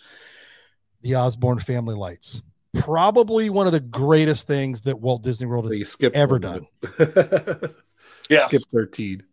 [1.02, 2.42] the Osborne family lights.
[2.80, 6.68] Probably one of the greatest things that Walt Disney World has you ever done.
[6.98, 7.72] didn't
[8.48, 9.24] Skip 13.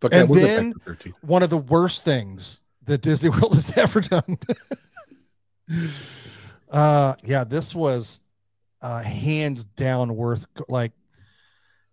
[0.00, 1.14] But And then- 13.
[1.22, 4.38] one of the worst things that Disney World has ever done.
[6.70, 8.22] uh yeah, this was
[8.82, 10.92] uh hands down worth like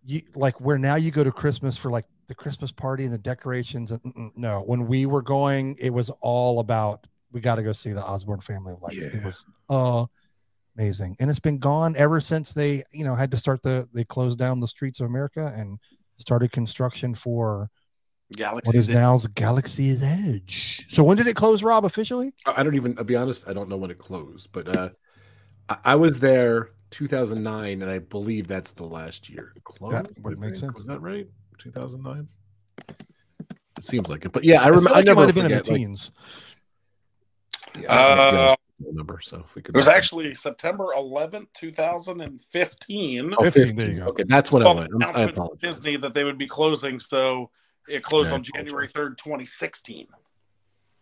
[0.04, 3.18] you like where now you go to Christmas for like the Christmas party and the
[3.18, 7.72] decorations and no, when we were going it was all about we got to go
[7.72, 9.06] see the Osborne family of lights.
[9.06, 10.06] It was uh
[10.78, 11.16] amazing.
[11.20, 14.40] And it's been gone ever since they, you know, had to start the they closed
[14.40, 15.80] down the streets of America and
[16.18, 17.70] started construction for
[18.36, 18.68] Galaxy.
[18.68, 20.86] what is now Galaxy's Edge.
[20.90, 22.34] So when did it close, Rob, officially?
[22.46, 24.90] I I don't even, I'll be honest, I don't know when it closed, but uh,
[25.70, 29.96] I, I was there 2009, and I believe that's the last year it closed.
[29.96, 30.78] That would make sense.
[30.78, 31.28] Was that right?
[31.60, 32.28] 2009?
[32.90, 34.90] It seems like it, but yeah, I I, remember.
[34.92, 36.12] like I never might have been in the forget, like, teens.
[37.80, 39.76] yeah, Uh, know the number, so if we could.
[39.76, 43.34] It was actually September 11th, 2015.
[43.38, 44.06] Oh, 15, there you go.
[44.08, 44.92] Okay, that's when I Well, the went.
[44.94, 45.76] I'm- I announcement from apologize.
[45.76, 47.50] Disney that they would be closing, so
[47.88, 50.08] it closed Yeah, on January 3rd, 2016.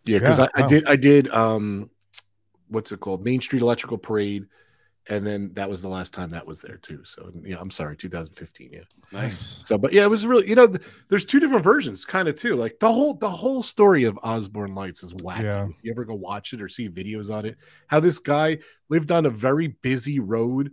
[0.05, 0.65] Yeah, because Yeah, I, wow.
[0.65, 1.89] I did I did um
[2.69, 3.23] what's it called?
[3.25, 4.45] Main Street Electrical Parade.
[5.07, 7.03] And then that was the last time that was there too.
[7.03, 8.69] So yeah, I'm sorry, 2015.
[8.71, 8.81] Yeah.
[9.11, 9.63] Nice.
[9.65, 12.35] So, but yeah, it was really, you know, th- there's two different versions, kind of
[12.35, 12.55] too.
[12.55, 15.43] Like the whole the whole story of Osborne Lights is wacky.
[15.43, 15.65] Yeah.
[15.65, 17.57] If you ever go watch it or see videos on it,
[17.87, 18.59] how this guy
[18.89, 20.69] lived on a very busy road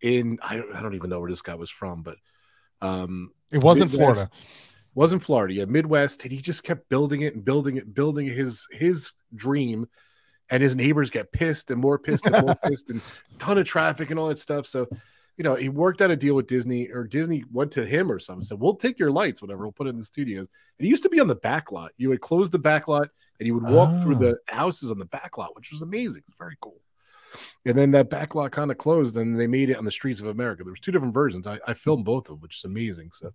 [0.00, 2.18] in I don't, I don't even know where this guy was from, but
[2.82, 4.14] um It wasn't Midwest.
[4.14, 4.30] Florida.
[4.94, 8.66] Wasn't Florida, yeah, Midwest, and he just kept building it and building it, building his
[8.70, 9.88] his dream,
[10.50, 13.00] and his neighbors get pissed and more pissed and more pissed and
[13.38, 14.66] ton of traffic and all that stuff.
[14.66, 14.86] So,
[15.38, 18.18] you know, he worked out a deal with Disney, or Disney went to him or
[18.18, 19.62] something, said, "We'll take your lights, whatever.
[19.62, 20.46] We'll put it in the studios."
[20.78, 21.92] And he used to be on the back lot.
[21.96, 24.18] You would close the back lot, and he would walk through Oh.
[24.18, 26.80] the houses on the back lot, which was amazing, very cool.
[27.64, 30.20] And then that back lot kind of closed, and they made it on the streets
[30.20, 30.64] of America.
[30.64, 31.46] There was two different versions.
[31.46, 33.10] I, I filmed both of them, which is amazing.
[33.12, 33.32] So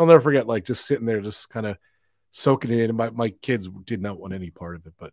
[0.00, 1.76] I'll never forget, like just sitting there, just kind of
[2.30, 2.88] soaking it in.
[2.88, 5.12] And my, my kids did not want any part of it, but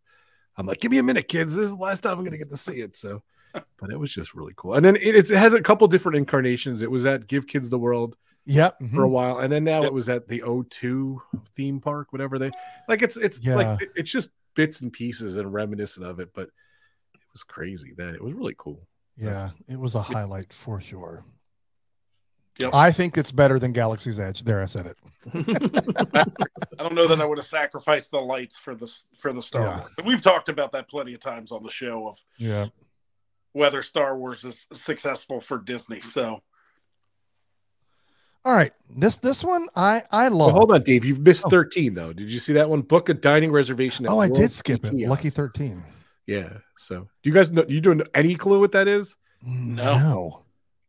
[0.56, 1.56] I'm like, give me a minute, kids.
[1.58, 2.96] This is the last time I'm going to get to see it.
[2.96, 3.22] So,
[3.54, 4.76] but it was just really cool.
[4.76, 6.82] And then it, it had a couple different incarnations.
[6.82, 8.16] It was at Give Kids the World
[8.46, 8.78] Yep.
[8.96, 9.12] for a mhm.
[9.12, 9.88] while, and then now Yep.
[9.88, 11.18] it was at the O2
[11.54, 12.50] theme park, whatever they
[12.88, 13.02] like.
[13.02, 13.56] It's it's Yeah.
[13.58, 16.44] like it- it's just bits and pieces and reminiscent of it, but
[17.14, 17.94] it was crazy.
[17.98, 18.88] That it was really cool.
[19.18, 21.26] Yeah, it was a highlight for sure.
[22.60, 22.74] Yep.
[22.74, 24.44] I think it's better than Galaxy's Edge.
[24.44, 24.98] There, I said it.
[26.80, 29.62] I don't know that I would have sacrificed the lights for the for the Star
[29.64, 29.80] Yeah.
[29.80, 29.92] Wars.
[29.96, 32.68] But we've talked about that plenty of times on the show of Yeah.
[33.54, 36.02] whether Star Wars is successful for Disney.
[36.02, 36.42] So
[38.46, 38.72] All right.
[38.90, 40.52] This this one I I Well, love.
[40.54, 41.04] hold on, Dave.
[41.04, 41.50] You've missed Oh.
[41.50, 42.14] 13 though.
[42.14, 42.82] Did you see that one?
[42.82, 44.06] Book a dining reservation.
[44.06, 44.92] at oh, I did skip it.
[44.92, 45.10] Kiosk.
[45.10, 45.84] Lucky thirteen.
[46.26, 46.50] Yeah.
[46.78, 47.66] So, do you guys know?
[47.68, 49.16] You doing any clue what that is?
[49.44, 49.98] No.
[49.98, 50.44] No.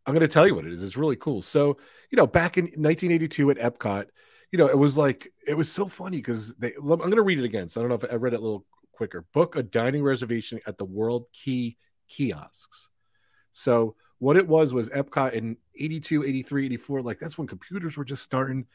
[0.09, 0.83] I'm going to tell you what it is.
[0.83, 1.43] It's really cool.
[1.43, 1.77] So,
[2.11, 4.07] you know, back in 1982 at Epcot,
[4.51, 6.73] you know, it was like it was so funny because they.
[6.77, 7.69] I'm going to read it again.
[7.69, 9.27] So I don't know if I read it a little quicker.
[9.35, 11.77] Book a dining reservation at the World Key
[12.09, 12.89] kiosks.
[13.53, 17.03] So what it was was Epcot in 82, 83, 84.
[17.03, 18.67] Like that's when computers were just starting.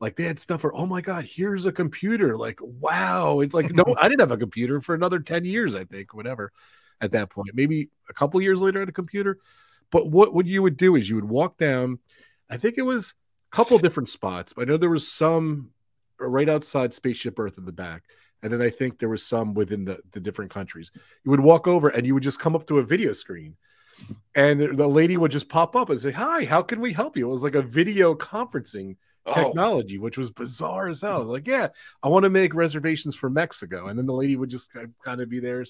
[0.00, 2.36] Like they had stuff for, oh my God, here's a computer.
[2.36, 3.40] Like, wow.
[3.40, 6.52] It's like, no, I didn't have a computer for another 10 years, I think, whatever,
[7.00, 7.52] at that point.
[7.54, 9.38] Maybe a couple years later, I had a computer.
[9.94, 12.00] But what, what you would do is you would walk down,
[12.50, 13.14] I think it was
[13.52, 15.70] a couple different spots, but I know there was some
[16.18, 18.02] right outside Spaceship Earth in the back.
[18.42, 20.90] And then I think there was some within the, the different countries.
[21.24, 23.54] You would walk over and you would just come up to a video screen.
[24.34, 27.28] And the lady would just pop up and say, Hi, how can we help you?
[27.28, 31.24] It was like a video conferencing oh, technology, which was bizarre as hell.
[31.24, 31.68] Like, yeah,
[32.02, 34.70] I want to make reservations for Mexico, and then the lady would just
[35.04, 35.64] kind of be there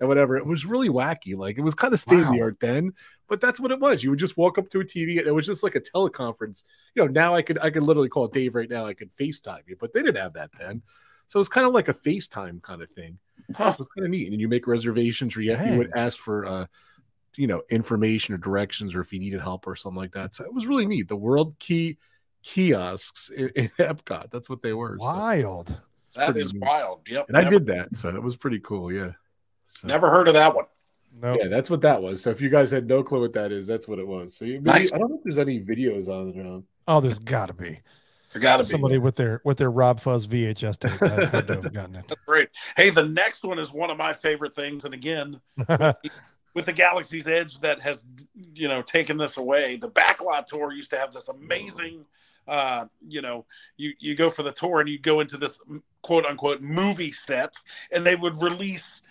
[0.00, 0.36] and whatever.
[0.36, 1.36] It was really wacky.
[1.36, 2.44] Like, it was kind of state of the Wow.
[2.44, 2.92] art then,
[3.28, 4.02] but that's what it was.
[4.02, 6.64] You would just walk up to a TV, and it was just like a teleconference.
[6.94, 8.86] You know, now I could I could literally call Dave right now.
[8.86, 10.82] I could FaceTime you, but they didn't have that then.
[11.28, 13.18] So it's kind of like a FaceTime kind of thing.
[13.54, 13.72] huh.
[13.72, 14.30] It was kind of neat.
[14.30, 16.66] And you make reservations, or you, you would ask for uh,
[17.36, 20.34] you know, information or directions, or if you needed help or something like that.
[20.34, 21.08] So it was really neat.
[21.08, 21.98] The World Key
[22.42, 24.30] kiosks in, in Epcot.
[24.30, 24.96] That's what they were.
[24.98, 25.80] Wild.
[26.14, 26.62] that pretty is neat.
[26.62, 27.00] wild.
[27.08, 27.26] Yep.
[27.28, 28.92] and I did that, so it was pretty cool.
[28.92, 29.12] Yeah.
[29.68, 30.66] So, never heard of that one.
[31.20, 31.36] No.
[31.40, 32.22] Yeah, that's what that was.
[32.22, 34.36] So if you guys had no clue what that is, that's what it was.
[34.36, 34.92] So you, maybe, Nice.
[34.92, 36.64] I don't think there's any videos on the Around.
[36.88, 37.78] Oh, there's got to be
[38.32, 38.68] There gotta be.
[38.68, 42.14] somebody with their with their Rob Fuzz VHS tape had, had to have gotten That's
[42.26, 42.50] great.
[42.76, 45.96] Hey, the next one is one of my favorite things, and again, it.
[46.54, 48.06] with the Galaxy's Edge that has
[48.54, 49.76] you know taken this away.
[49.76, 52.04] The backlot tour used to have this amazing
[52.48, 53.44] uh you know
[53.76, 55.58] you you go for the tour and you go into this
[56.02, 57.52] quote unquote movie set
[57.90, 59.02] and they would release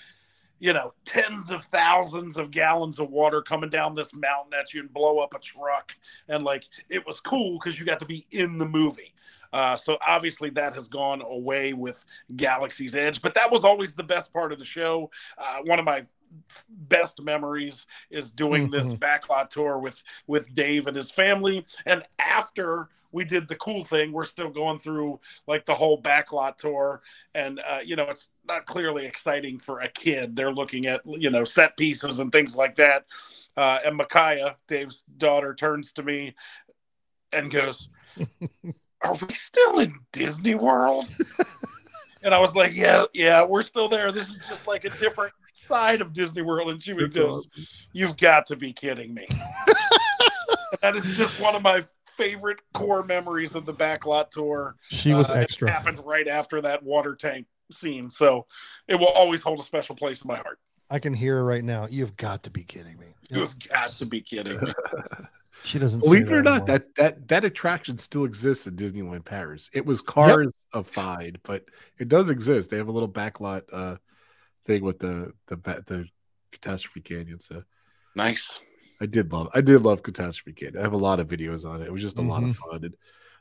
[0.60, 4.82] you know tens of thousands of gallons of water coming down this mountain at you
[4.82, 5.95] and blow up a truck
[6.30, 9.14] and like it was cool because you got to be in the movie
[9.53, 12.03] uh, so obviously that has gone away with
[12.36, 15.10] Galaxy's Edge, but that was always the best part of the show.
[15.38, 16.06] Uh, one of my
[16.89, 18.99] best memories is doing this Mhm.
[18.99, 21.66] backlot tour with with Dave and his family.
[21.86, 26.57] And after we did the cool thing, we're still going through like the whole backlot
[26.57, 27.01] tour,
[27.34, 30.36] and uh, you know it's not clearly exciting for a kid.
[30.36, 33.05] They're looking at you know set pieces and things like that.
[33.55, 36.36] Uh, and Micaiah, Dave's daughter, turns to me
[37.32, 37.88] and goes,
[39.01, 41.07] "Are we still in Disney World?"
[42.26, 44.11] and I was like, "Yeah, yeah, we're still there.
[44.11, 47.47] This is just like a different side of Disney World." And she would goes,
[47.93, 49.26] "You've got to be kidding me."
[50.82, 51.82] that is just one of my
[52.16, 54.76] favorite core memories of the backlot tour.
[54.89, 55.70] She was Uh, extra.
[55.70, 58.45] happened right after that water tank scene, so
[58.88, 60.59] it will always hold a special place in my heart.
[60.89, 61.88] I can hear her right now.
[61.89, 63.16] You've got to be kidding me.
[63.30, 64.74] You've got to be kidding me.
[65.63, 66.01] She doesn't.
[66.01, 66.66] Believe it or not, anymore.
[66.68, 69.68] that that that attraction still exists in Disneyland Paris.
[69.74, 71.66] It was cars of Fide, but
[71.97, 72.70] it does exist.
[72.70, 73.95] They have a little backlot uh
[74.68, 76.07] thing with the the ba- the
[76.51, 77.39] catastrophe canyon.
[77.39, 77.63] So
[78.16, 78.59] Nice.
[79.02, 80.78] I did love I did love catastrophe Kid.
[80.78, 81.86] I have a lot of videos on it.
[81.86, 82.70] It was just a lot of Mm-hmm.
[82.72, 82.84] fun.
[82.86, 82.96] And,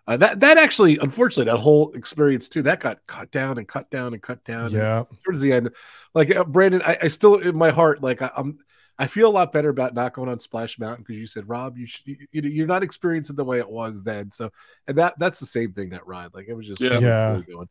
[0.07, 3.91] uh, that that actually, unfortunately, that whole experience too, that got cut down and cut
[3.91, 4.71] down and cut down.
[4.71, 5.05] yeah.
[5.25, 5.71] towards the end,
[6.15, 8.59] like uh, Brandon, I, I still in my heart, like I, I'm,
[8.99, 11.79] I feel a lot better about not going on Splash Mountain because you said, Rob,
[11.79, 14.31] you should, you, you're not experiencing the way it was then.
[14.31, 14.51] So,
[14.87, 16.99] and that that's the same thing that ride, like it was just Yeah.
[16.99, 17.31] Yeah.
[17.33, 17.69] really going.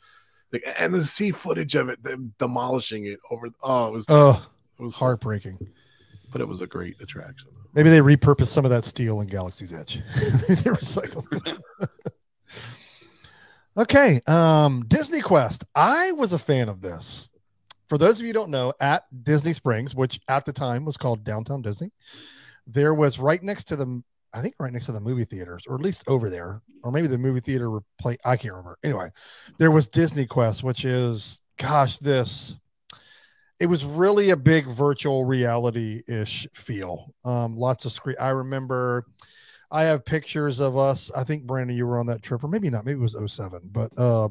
[0.51, 3.47] Like, and the see footage of it, them demolishing it over.
[3.61, 4.43] Oh, it was Oh,
[4.79, 5.59] it was heartbreaking.
[6.34, 7.49] But it was a great attraction.
[7.73, 10.01] Maybe they repurposed some of that steel in Galaxy's Edge.
[10.15, 11.61] they recycled.
[13.77, 15.63] okay, um, Disney Quest.
[15.73, 17.31] I was a fan of this.
[17.88, 21.23] For those of you don't know, at Disney Springs, which at the time was called
[21.23, 21.91] Downtown Disney,
[22.65, 24.01] there was right next to the,
[24.34, 27.07] I think right next to the movie theaters, or at least over there, or maybe
[27.07, 28.17] the movie theater play.
[28.25, 28.79] I can't remember.
[28.84, 29.11] Anyway,
[29.59, 32.57] there was Disney Quest, which is, gosh, this
[33.64, 37.14] it was really a big virtual reality ish feel.
[37.24, 38.18] Um, lots of screen.
[38.20, 39.05] I remember
[39.72, 41.09] I have pictures of us.
[41.16, 42.84] I think Brandon, you were on that trip, or maybe not.
[42.84, 44.28] Maybe it was 07, but uh,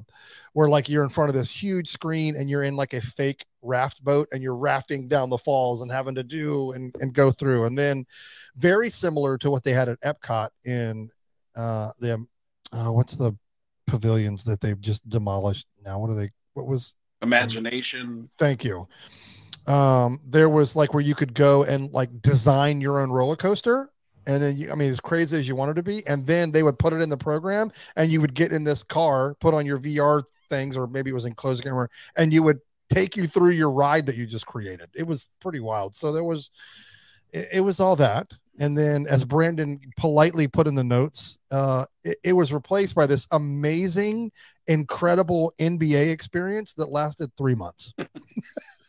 [0.53, 3.47] where like you're in front of this huge screen and you're in like a fake
[3.63, 7.31] raft boat and you're rafting down the falls and having to do and, and go
[7.31, 7.65] through.
[7.65, 8.05] And then
[8.57, 11.09] very similar to what they had at Epcot in
[11.57, 12.27] uh, the
[12.71, 13.35] uh, what's the
[13.87, 15.99] pavilions that they've just demolished now?
[15.99, 16.29] What are they?
[16.53, 18.29] What was Imagination.
[18.39, 18.89] Thank you.
[19.67, 23.91] Um, there was like where you could go and like design your own roller coaster.
[24.27, 26.63] And then you, I mean, as crazy as you wanted to be, and then they
[26.63, 29.67] would put it in the program, and you would get in this car, put on
[29.67, 33.51] your VR things, or maybe it was enclosed camera, and you would take you through
[33.51, 34.89] your ride that you just created.
[34.95, 35.97] It was pretty wild.
[35.97, 36.53] So there was,
[37.33, 41.87] it, it was all that, and then as Brandon politely put in the notes, uh,
[42.05, 44.31] it, it was replaced by this amazing,
[44.69, 47.93] incredible NBA experience that lasted three months.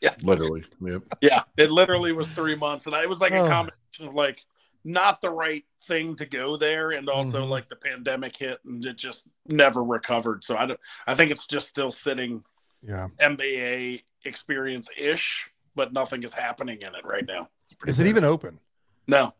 [0.01, 0.65] Yeah, literally.
[0.81, 1.03] Yep.
[1.21, 4.43] Yeah, it literally was three months, and it was like a combination of like
[4.83, 7.49] not the right thing to go there, and also Mhm.
[7.49, 10.43] like the pandemic hit, and it just never recovered.
[10.43, 10.79] So I don't.
[11.07, 12.43] I think it's just still sitting
[12.81, 13.07] Yeah.
[13.21, 17.47] NBA experience ish, but nothing is happening in it right now.
[17.87, 18.59] Is it even open?
[19.07, 19.33] No,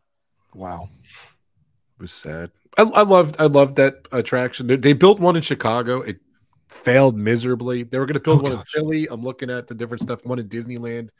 [0.54, 0.88] Wow.
[1.98, 2.50] It was sad.
[2.78, 4.66] I, I loved I loved that attraction.
[4.66, 6.00] They, they built one in Chicago.
[6.00, 6.20] It
[6.68, 7.82] failed miserably.
[7.82, 8.70] They were going to build Oh, one in gosh.
[8.72, 9.08] Philly.
[9.10, 10.24] I'm looking at the different stuff.
[10.24, 11.10] One in Disneyland,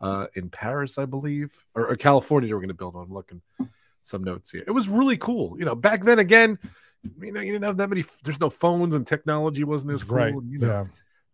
[0.00, 2.48] uh, in Paris, I believe, or, or California.
[2.48, 3.04] They were going to build one.
[3.04, 3.40] I'm looking
[4.02, 4.64] some notes here.
[4.66, 5.56] It was really cool.
[5.58, 6.58] You know, back then again,
[7.20, 8.04] you know, you didn't have that many.
[8.22, 10.16] There's no phones and technology wasn't as cool.
[10.16, 10.34] Right.
[10.48, 10.84] you know, Yeah.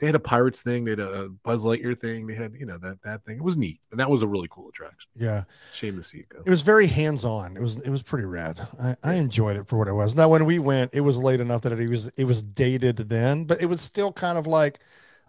[0.02, 0.84] They had a Pirates thing.
[0.84, 2.26] They had a Buzz Lightyear thing.
[2.26, 3.36] They had you know that that thing.
[3.36, 5.08] It was neat, and that was a really cool attraction.
[5.14, 5.44] Yeah.
[5.74, 6.42] Shame to see it go.
[6.44, 7.56] It was very hands on.
[7.56, 8.66] It was it was pretty rad.
[8.82, 10.16] I, I enjoyed it for what it was.
[10.16, 13.44] Now when we went, it was late enough that it was it was dated then,
[13.44, 14.80] but it was still kind of like,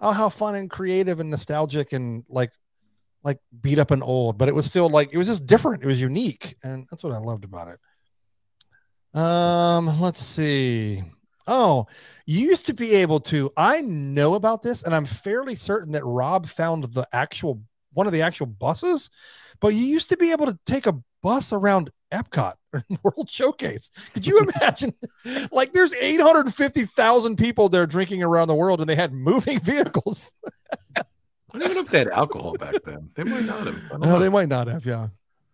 [0.01, 2.51] oh, how fun and creative and nostalgic and like
[3.23, 4.39] like beat up and old.
[4.39, 5.83] But it was still like it was just different.
[5.83, 9.19] It was unique, and that's what I loved about it.
[9.19, 11.03] Um, let's see.
[11.47, 11.87] Oh,
[12.25, 13.51] you used to be able to.
[13.57, 17.61] I know about this, and I'm fairly certain that Rob found the actual
[17.93, 19.09] one of the actual buses,
[19.59, 23.91] but you used to be able to take a bus around Epcot or World Showcase.
[24.13, 24.93] Could you imagine?
[25.51, 30.33] like, there's 850,000 people there drinking around the world, and they had moving vehicles.
[30.97, 31.03] I
[31.53, 33.11] don't even know if they had alcohol back then.
[33.15, 33.99] They might not have.
[33.99, 34.85] No, they might not have.
[34.85, 35.09] Yeah,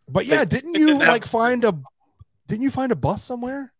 [0.07, 1.77] but yeah, didn't you like find a?
[2.47, 3.73] Didn't you find a bus somewhere?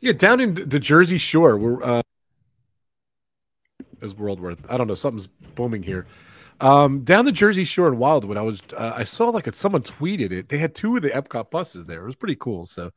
[0.00, 2.02] Yeah, down in the Jersey Shore, we're uh
[4.00, 4.58] is Wildwood.
[4.68, 6.06] I don't know, something's booming here.
[6.60, 10.32] Um, down the Jersey Shore in Wildwood, I was uh, I saw like someone tweeted
[10.32, 10.48] it.
[10.48, 12.02] They had two of the Epcot buses there.
[12.02, 12.66] It was pretty cool.
[12.66, 12.90] So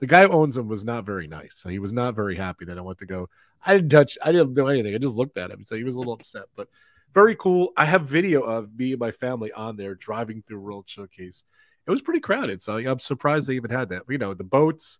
[0.00, 1.56] the guy who owns them was not very nice.
[1.56, 3.28] So he was not very happy that I went to go.
[3.64, 4.18] I didn't touch.
[4.22, 4.94] I didn't do anything.
[4.94, 5.64] I just looked at him.
[5.66, 6.44] So he was a little upset.
[6.54, 6.68] But
[7.14, 7.72] very cool.
[7.76, 11.44] I have video of me and my family on there driving through World Showcase.
[11.86, 12.62] It was pretty crowded.
[12.62, 14.02] So I'm surprised they even had that.
[14.08, 14.98] You know, the boats.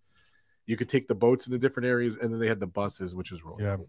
[0.67, 3.33] You could take the boats into different areas, and then they had the buses, which
[3.33, 3.77] is really Yeah.
[3.77, 3.89] cool.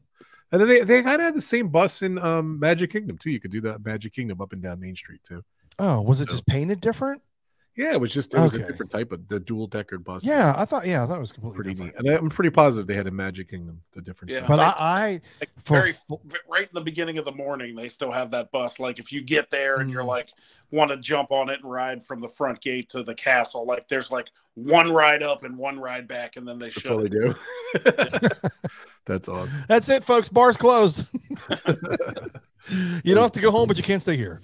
[0.51, 3.32] And then they, they kind of had the same bus in um, Magic Kingdom too.
[3.32, 5.43] You could do that Magic Kingdom up and down Main Street too.
[5.80, 7.21] Oh, was it So- just painted different?
[7.78, 8.63] Yeah, it was just it was Okay.
[8.63, 10.25] a different type of the dual decker bus.
[10.25, 10.88] Yeah, I thought.
[10.88, 12.03] Yeah, I thought it was completely pretty different.
[12.03, 12.11] neat.
[12.13, 14.39] And I'm pretty positive they had a Magic Kingdom, the different Yeah.
[14.39, 14.49] stuff.
[14.49, 15.93] But I, I Like, for very
[16.49, 18.80] right in the beginning of the morning, they still have that bus.
[18.80, 20.07] Like if you get there and you're Mm.
[20.07, 20.30] like
[20.71, 23.88] want to jump on it and ride from the front gate to the castle, like
[23.88, 24.25] there's like
[24.55, 27.36] one ride up and one ride back, and then they That's shut all they do.
[29.05, 29.63] That's awesome.
[29.69, 30.28] that's it, folks.
[30.28, 31.15] Bars closed.
[33.03, 34.41] you don't have to go home, but you can't stay here.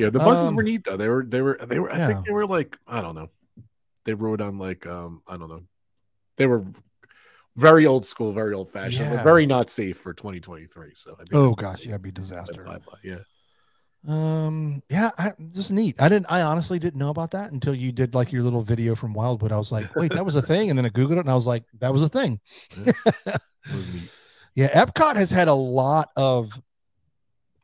[0.00, 0.96] Yeah, the buses Um, were neat though.
[0.96, 2.06] They were they were they were I Yeah.
[2.08, 3.28] think they were like I don't know.
[4.04, 5.62] They rode on like um I don't know.
[6.38, 6.64] They were
[7.56, 9.22] very old school, very old fashioned, Yeah.
[9.22, 10.92] very not safe for 2023.
[10.94, 12.66] So I think Oh gosh, yeah, it'd be disaster.
[13.02, 13.18] Yeah.
[14.08, 16.00] Um, yeah, I, just neat.
[16.00, 16.24] I didn't.
[16.30, 19.52] I honestly didn't know about that until you did like your little video from Wildwood.
[19.52, 21.34] I was like, wait, that was a thing, and then I googled it, and I
[21.34, 22.40] was like, that was a thing.
[24.54, 26.58] Yeah, Epcot has had a lot of.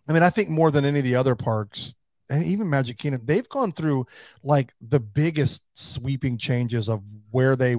[0.06, 1.94] I mean, I think more than any of the other parks,
[2.30, 4.06] and even Magic Kingdom, they've gone through
[4.42, 7.76] like the biggest sweeping changes of where they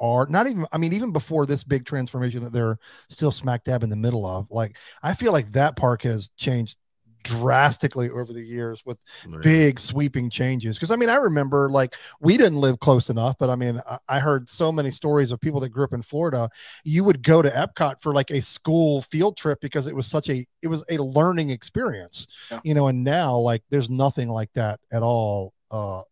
[0.00, 0.26] are.
[0.26, 2.78] Not even, I mean, even before this big transformation that they're
[3.08, 4.50] still smack dab in the middle of.
[4.50, 6.78] Like, I feel like that park has changed
[7.24, 9.42] drastically over the years with Right.
[9.42, 13.48] big sweeping changes because i mean i remember like we didn't live close enough but
[13.50, 16.48] i mean I, I heard so many stories of people that grew up in florida
[16.84, 20.28] you would go to epcot for like a school field trip because it was such
[20.28, 22.60] a it was a learning experience Yeah.
[22.62, 26.02] you know and now like there's nothing like that at all uh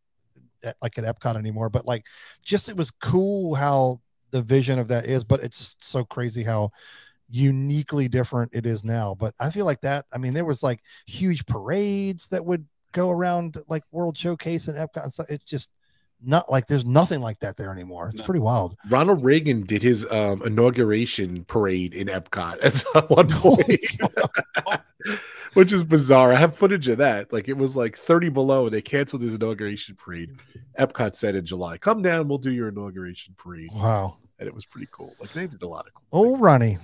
[0.64, 2.04] at, like at epcot anymore but like
[2.44, 4.00] just it was cool how
[4.30, 6.70] the vision of that is but it's so crazy how
[7.32, 10.80] uniquely different it is now but i feel like that i mean there was like
[11.06, 15.70] huge parades that would go around like world showcase and epcot and stuff it's just
[16.24, 18.08] not like there's nothing like that there anymore.
[18.12, 18.76] It's pretty wild.
[18.88, 22.58] Ronald Reagan did his um, inauguration parade in Epcot
[22.94, 24.80] at one point,
[25.54, 26.32] which is bizarre.
[26.32, 27.32] I have footage of that.
[27.32, 30.30] Like it was like 30 below, and they canceled his inauguration parade.
[30.78, 34.18] Epcot said in July, "Come down, we'll do your inauguration parade," Wow.
[34.38, 35.12] and it was pretty cool.
[35.20, 36.04] Like they did a lot of cool.
[36.12, 36.38] Oh.
[36.38, 36.78] Ronnie.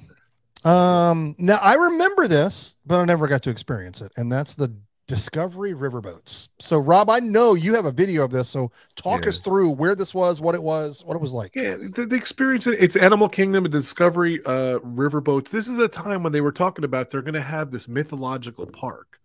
[0.65, 4.75] Um, now I remember this, but I never got to experience it, and that's the
[5.07, 6.49] Discovery Riverboats.
[6.59, 9.31] So, Rob, I know you have a video of this, so talk Yeah.
[9.31, 11.57] us through where this was, what it was, what it was like.
[11.57, 12.67] Yeah, the, the experience.
[12.67, 15.49] It's Animal Kingdom and Discovery uh, Riverboats.
[15.49, 18.67] This is a time when they were talking about they're going to have this mythological
[18.67, 19.19] park,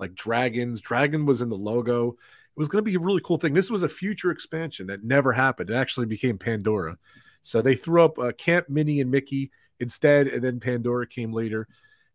[0.00, 0.80] like dragons.
[0.80, 2.08] Dragon was in the logo.
[2.08, 3.54] It was going to be a really cool thing.
[3.54, 5.70] This was a future expansion that never happened.
[5.70, 6.98] It actually became Pandora.
[7.42, 11.68] So they threw up uh, Camp Minnie and Mickey instead, and then Pandora came later.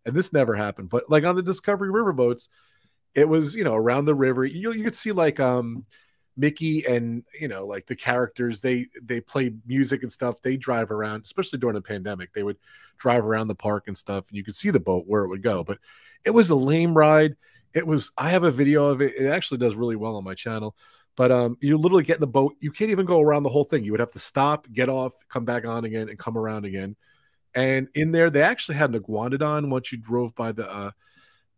[0.06, 0.90] And this never happened.
[0.90, 2.50] But like on the Discovery Riverboats,
[3.16, 4.46] it was you know around the river.
[4.46, 5.86] You you could see like um
[6.36, 10.42] Mickey and you know like the characters they they play music and stuff.
[10.42, 12.34] They drive around, especially during the pandemic.
[12.34, 12.58] They would
[12.98, 15.44] drive around the park and stuff, and you could see the boat where it would
[15.44, 15.64] go.
[15.64, 15.80] But
[16.26, 17.36] it was a lame ride.
[17.74, 18.12] It was.
[18.18, 19.16] I have a video of it.
[19.16, 20.76] It actually does really well on my channel.
[21.16, 22.56] But um, you literally get in the boat.
[22.60, 23.84] You can't even go around the whole thing.
[23.84, 26.96] You would have to stop, get off, come back on again, and come around again.
[27.56, 30.92] And in there, they actually had an iguanodon once you drove by the uh,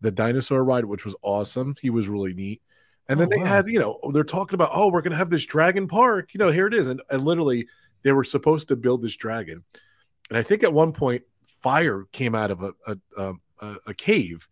[0.02, 1.76] the dinosaur ride, which was awesome.
[1.82, 2.62] He was really neat.
[3.08, 3.46] And then Oh, they wow.
[3.46, 6.34] had, you know, they're talking about, oh, we're gonna have this dragon park.
[6.34, 6.88] You know, here it is.
[6.88, 7.68] And, and literally,
[8.04, 9.64] they were supposed to build this dragon.
[10.30, 11.24] And I think at one point,
[11.62, 14.48] fire came out of a a, um, a, a cave.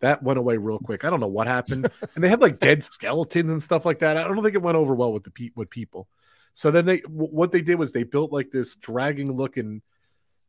[0.00, 1.04] That went away real quick.
[1.04, 1.88] I don't know what happened.
[2.14, 4.16] and they had like dead skeletons and stuff like that.
[4.16, 6.08] I don't think it went over well with the pe- with people.
[6.54, 9.82] So then they w- what they did was they built like this dragging looking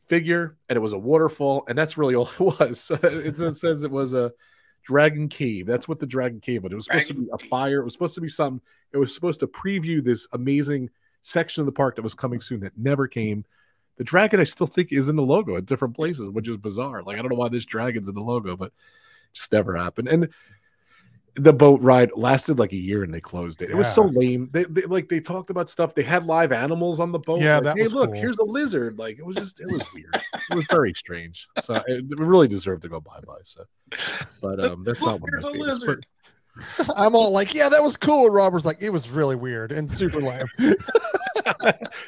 [0.10, 2.92] figure, and it was a waterfall, and that's really all it was.
[3.04, 4.34] It, says it was a
[4.84, 5.66] dragon cave.
[5.66, 6.72] That's what the dragon cave was.
[6.72, 7.80] It was supposed to be a fire.
[7.80, 8.62] It was supposed to be something.
[8.92, 10.90] It was supposed to preview this amazing
[11.22, 13.46] section of the park that was coming soon that never came.
[13.98, 17.04] The dragon, I still think, is in the logo at different places, which is bizarre.
[17.04, 18.72] Like I don't know why this dragon's in the logo, but
[19.34, 20.08] just never happened.
[20.08, 20.30] And
[21.44, 23.70] the boat ride lasted like a year and they closed it.
[23.70, 24.50] It was so lame.
[24.52, 25.96] They, they like they talked about stuff.
[25.96, 27.42] They had live animals on the boat.
[27.42, 28.20] Yeah, like, that hey, was look, cool.
[28.20, 29.00] here's a lizard.
[29.00, 30.16] Like it was just it was weird.
[30.52, 31.48] it was very strange.
[31.60, 33.34] So it, really deserved to go bye bye.
[33.44, 33.64] So,
[34.42, 35.82] but um, that's not one of my a favorites.
[35.82, 36.06] lizard.
[36.96, 38.26] I'm all like, yeah, that was cool.
[38.26, 40.46] And Robert's like, it was really weird and super lame.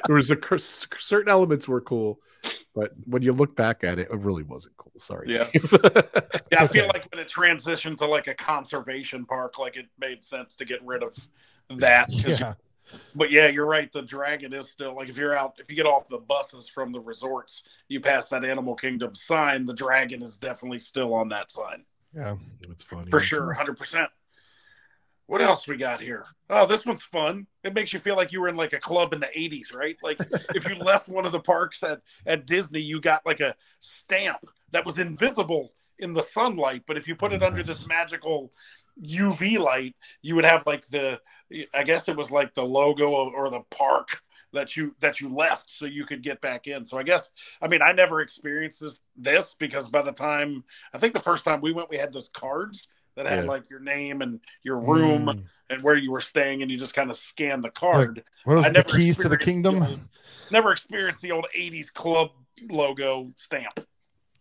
[0.06, 2.20] There was a cur- certain elements were cool,
[2.74, 4.92] but when you look back at it, it really wasn't cool.
[4.98, 5.34] Sorry.
[5.34, 5.46] Yeah.
[6.50, 10.22] Yeah, I feel like when it transitioned to like a conservation park, like it made
[10.22, 11.16] sense to get rid of
[11.70, 12.08] that.
[12.10, 12.52] yeah.
[13.14, 13.90] But yeah, you're right.
[13.90, 16.92] The dragon is still like if you're out, if you get off the buses from
[16.92, 21.50] the resorts, you pass that Animal Kingdom sign, the dragon is definitely still on that
[21.50, 21.84] sign
[22.14, 22.36] Yeah.
[22.68, 23.10] It's funny.
[23.10, 24.10] for sure, hundred percent.
[25.26, 26.26] What else we got here?
[26.50, 27.46] Oh, this one's fun.
[27.64, 29.96] It makes you feel like you were in like a club in the '80s, right?
[30.02, 30.18] Like
[30.54, 34.38] if you left one of the parks at at Disney, you got like a stamp
[34.72, 38.52] that was invisible in the sunlight, but if you put it under this magical
[39.02, 41.20] UV light, you would have like the
[41.74, 45.70] I guess it was like the logo or the park that you that you left
[45.70, 46.84] so you could get back in.
[46.84, 50.98] So I guess I mean I never experienced this this because by the time I
[50.98, 53.50] think the first time we went we had those cards that had Yeah.
[53.50, 55.44] like your name and your room Mm.
[55.70, 58.22] and where you were staying and you just kind of scan the card.
[58.44, 59.80] What was I the keys to the kingdom?
[59.80, 60.00] the old-
[60.50, 62.30] Never experienced the old 80s club
[62.70, 63.80] logo stamp.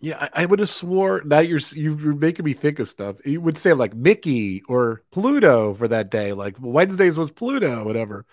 [0.04, 1.22] Yeah, I, I would have swore.
[1.26, 3.18] Now you're you're making me think of stuff.
[3.26, 6.34] You would say like Mickey or Pluto for that day.
[6.34, 8.26] Like Wednesdays was Pluto, whatever.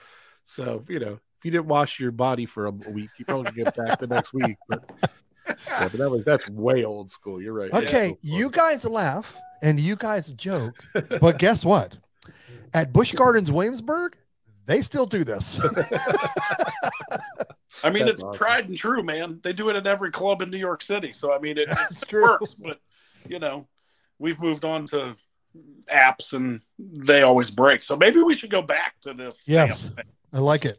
[0.45, 3.77] So you know, if you didn't wash your body for a week, you probably get
[3.77, 4.57] back the next week.
[4.67, 4.91] But,
[5.49, 7.41] yeah, but that was that's way old school.
[7.41, 7.73] You're right.
[7.73, 10.85] Okay, you guys laugh and you guys joke,
[11.21, 11.99] but guess what?
[12.75, 14.17] At Busch Gardens Williamsburg,
[14.67, 15.65] they still do this.
[17.85, 18.39] I mean, That's it's awesome.
[18.39, 19.41] tried and true, man.
[19.43, 21.13] They do it at every club in New York City.
[21.13, 22.23] So, I mean, it, it true.
[22.23, 22.81] works, but,
[23.29, 23.67] you know,
[24.19, 25.15] we've moved on to
[25.93, 27.83] apps and they always break.
[27.83, 29.43] So maybe we should go back to this.
[29.47, 29.93] Yes.
[30.33, 30.79] I like it.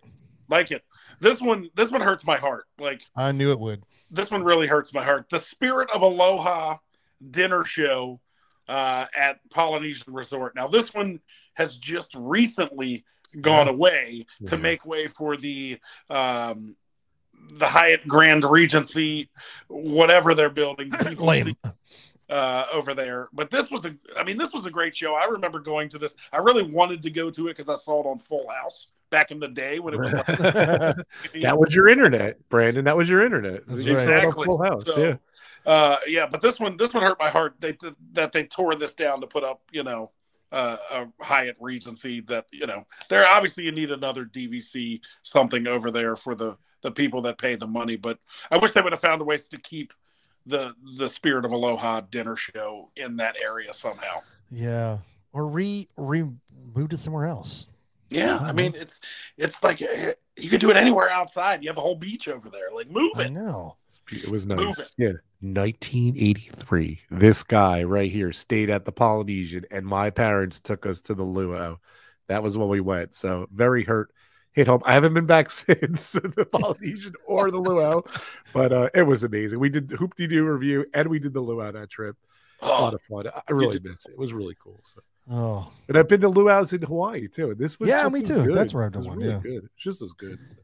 [0.50, 0.84] Like it.
[1.20, 2.66] This one, this one hurts my heart.
[2.80, 3.84] Like, I knew it would.
[4.12, 5.30] this one really hurts my heart.
[5.30, 6.78] The Spirit of Aloha
[7.32, 8.20] dinner show
[8.68, 10.56] uh, at Polynesian Resort.
[10.56, 11.20] Now, this one
[11.56, 13.04] has just recently
[13.42, 13.74] gone Yeah.
[13.74, 15.78] away to make way for the
[16.10, 16.76] um,
[17.54, 19.30] the Hyatt Grand Regency,
[19.68, 20.92] whatever they're building.
[22.30, 23.96] Uh, over there, but this was a.
[24.16, 25.16] I mean, this was a great show.
[25.16, 26.14] I remember going to this.
[26.32, 29.32] I really wanted to go to it because I saw it on Full House back
[29.32, 30.14] in the day when it was.
[30.14, 30.26] Like,
[31.42, 32.86] that was your internet, Brandon.
[32.86, 33.68] That was your internet.
[33.68, 34.04] That's You right.
[34.06, 34.46] saw it on Exactly.
[34.46, 34.84] Full House.
[34.86, 35.16] So, yeah.
[35.66, 37.56] Uh, yeah, but this one, this one hurt my heart.
[37.60, 37.78] They
[38.14, 40.12] that they tore this down to put up, you know,
[40.52, 45.92] uh, a Hyatt Regency that you know there obviously you need another DVC something over
[45.92, 47.98] there for the the people that pay the money.
[47.98, 49.94] But I wish they would have found a ways to keep
[50.46, 54.20] the the spirit of Aloha dinner show in that area somehow.
[54.50, 55.00] Yeah,
[55.34, 56.26] or re re
[56.74, 57.70] move to somewhere else.
[58.10, 59.00] Yeah, I mean it's
[59.38, 61.64] it's like eh, you could do it anywhere outside.
[61.64, 62.70] You have a whole beach over there.
[62.74, 63.32] Like move I it.
[63.32, 63.78] know.
[64.12, 64.80] It was nice.
[64.80, 64.92] it.
[64.98, 65.12] Yeah.
[65.42, 67.00] 1983.
[67.12, 71.24] This guy right here stayed at the Polynesian, and my parents took us to the
[71.24, 71.76] luau.
[72.28, 73.16] That was when we went.
[73.16, 74.12] So very hurt.
[74.52, 74.82] Hit home.
[74.86, 78.02] I haven't been back since the Polynesian or the luau,
[78.54, 79.60] but uh, it was amazing.
[79.60, 82.16] We did Hoop-Dee-Doo Revue and we did the luau that trip.
[82.62, 83.32] A lot Oh, of fun.
[83.48, 84.14] I really did- miss it.
[84.14, 84.80] It was really cool.
[84.84, 87.54] So, Oh, and I've been to luau's in Hawaii too.
[87.56, 88.46] This was Yeah, me too.
[88.48, 88.56] good.
[88.56, 89.40] That's where I've It done one, really yeah.
[89.40, 89.64] good.
[89.66, 90.40] It's just as good.
[90.48, 90.56] So,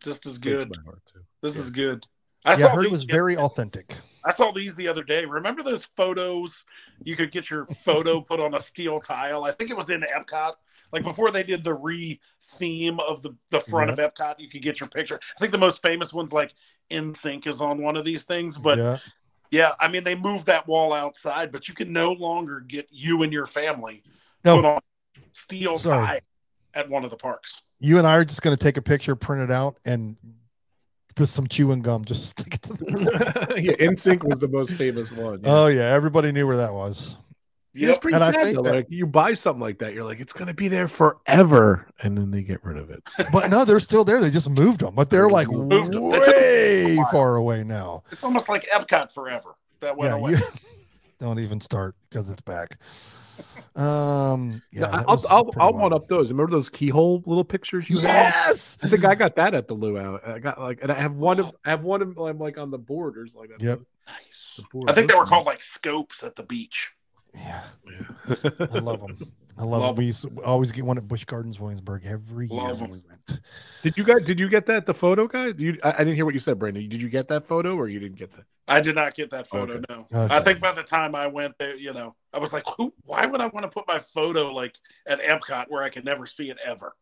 [0.00, 0.70] just as good.
[0.76, 1.20] my heart, too.
[1.40, 1.62] This Yeah.
[1.62, 2.06] is good.
[2.44, 3.94] I yeah, saw heard it was the- very authentic.
[4.24, 5.24] I saw these the other day.
[5.24, 6.64] Remember those photos?
[7.02, 9.44] You could get your photo put on a steel tile.
[9.44, 10.52] I think it was in Epcot.
[10.92, 14.78] Like before they did the re-theme of the, the front of Epcot, you could get
[14.78, 15.18] your picture.
[15.36, 16.54] I think the most famous one's like
[16.90, 18.56] NSYNC is on one of these things.
[18.58, 18.98] But yeah.
[19.52, 23.22] Yeah, I mean they moved that wall outside, but you can no longer get you
[23.22, 24.02] and your family
[24.44, 24.56] No.
[24.56, 24.80] put on
[25.30, 26.04] steel Sorry.
[26.06, 26.20] tie
[26.74, 27.62] at one of the parks.
[27.78, 30.16] you and I are just going to take a picture, print it out, and
[31.14, 32.04] put some chewing gum.
[32.04, 33.54] Just stick it to the.
[33.62, 35.40] yeah, NSYNC was the most famous one.
[35.42, 35.50] yeah.
[35.50, 37.16] Oh yeah, everybody knew where that was.
[37.74, 38.62] Yeah, It's pretty And I sad think though.
[38.62, 42.16] that- Like you buy something like that, you're like, it's gonna be there forever, and
[42.18, 43.02] then they get rid of it.
[43.32, 44.20] But no, they're still there.
[44.20, 45.78] They just moved them, but they're like Moved 'em.
[45.78, 48.02] They took 'em way a far away now.
[48.12, 49.54] It's almost like Epcot forever.
[49.80, 50.32] That went Yeah, away.
[50.32, 50.38] you
[51.18, 52.78] don't even start because it's back.
[53.74, 55.82] Um, yeah, Yeah, I'll was I'll, pretty I'll wild.
[55.82, 56.30] one up those.
[56.30, 58.06] Remember those keyhole little pictures you had?
[58.06, 58.76] Yes.
[58.82, 60.18] I think I got that at the luau.
[60.24, 62.70] I got like, and I have one of, I have one of, I'm like on
[62.70, 63.80] the borders, like Yep.
[64.06, 64.60] Nice.
[64.88, 66.92] I think they were called like scopes at the beach.
[67.34, 68.44] Yeah, nice.
[68.60, 69.32] I love them.
[69.58, 70.04] I love, Love them.
[70.36, 72.96] We always get one at Busch Gardens, Williamsburg every year Love when 'em.
[72.96, 73.40] we went.
[73.82, 74.22] Did you guys?
[74.24, 74.86] Did you get that?
[74.86, 75.54] The photo, guys?
[75.58, 76.88] You, I, I didn't hear what you said, Brandon.
[76.88, 78.44] Did you get that photo, or you didn't get that?
[78.68, 79.74] I did not get that photo.
[79.74, 79.84] Okay.
[79.90, 80.34] No, Okay.
[80.34, 83.26] I think by the time I went there, you know, I was like, Who, why
[83.26, 84.76] would I want to put my photo like
[85.06, 86.94] at Epcot where I could never see it ever?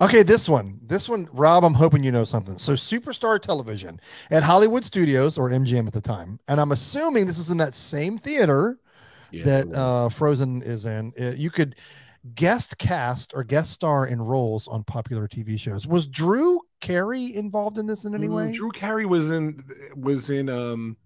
[0.00, 0.80] Okay, this one.
[0.82, 2.58] This one, Rob, I'm hoping you know something.
[2.58, 4.00] So, Superstar Television
[4.30, 7.74] at Hollywood Studios, or MGM at the time, and I'm assuming this is in that
[7.74, 8.78] same theater
[9.30, 11.12] Yeah, that uh, Frozen is in.
[11.20, 11.76] Uh, you could
[12.34, 15.86] guest cast or guest star in roles on popular TV shows.
[15.86, 18.52] Was Drew Carey involved in this in any Mm, way?
[18.52, 19.62] Drew Carey was in
[19.96, 20.96] was in um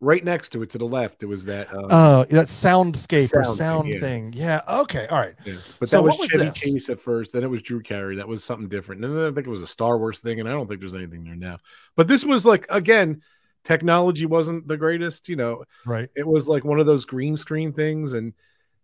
[0.00, 1.22] right next to it to the left.
[1.22, 1.72] It was that.
[1.72, 4.00] Um, Uh, that soundscape or Sound thing, sound yeah.
[4.00, 4.32] thing.
[4.34, 4.60] Yeah.
[4.68, 5.06] Okay.
[5.06, 5.34] All right.
[5.44, 5.54] yeah.
[5.80, 6.54] But so that was was Chevy this?
[6.54, 7.32] Chase at first.
[7.32, 8.16] Then it was Drew Carey.
[8.16, 9.04] That was something different.
[9.04, 10.40] And then I think it was a Star Wars thing.
[10.40, 11.58] And I don't think there's anything there now.
[11.96, 13.22] But this was like again,
[13.64, 15.28] technology wasn't the greatest.
[15.28, 16.08] You know, Right.
[16.14, 18.34] it was like one of those green screen things, and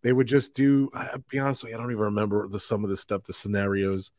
[0.02, 0.88] they would just do.
[0.94, 3.34] I'll be honest with you, I don't even remember the some of the stuff, the
[3.34, 4.10] scenarios,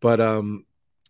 [0.00, 0.64] but um,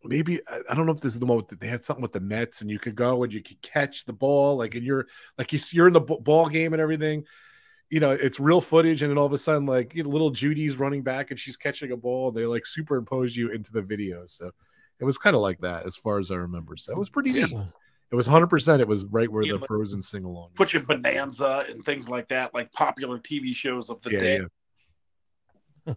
[0.04, 0.40] maybe
[0.70, 2.20] I, don't know if this is the one with the, they had something with the
[2.20, 5.52] Mets, and you could go and you could catch the ball, like and you're like
[5.52, 7.24] you, you're in the ball game and everything.
[7.90, 10.30] You know, it's real footage, and then all of a sudden, like you know, little
[10.30, 12.28] Judy's running back and she's catching a ball.
[12.28, 14.50] And they like superimpose you into the video, so
[15.00, 16.76] it was kind of like that as far as I remember.
[16.76, 17.32] So it was pretty.
[17.32, 17.52] neat.
[18.10, 18.46] It was 100.
[18.46, 20.50] percent It was right where Yeah, the Frozen sing along.
[20.54, 24.40] Put you Bonanza and things like that, like popular TV shows of the Yeah, day.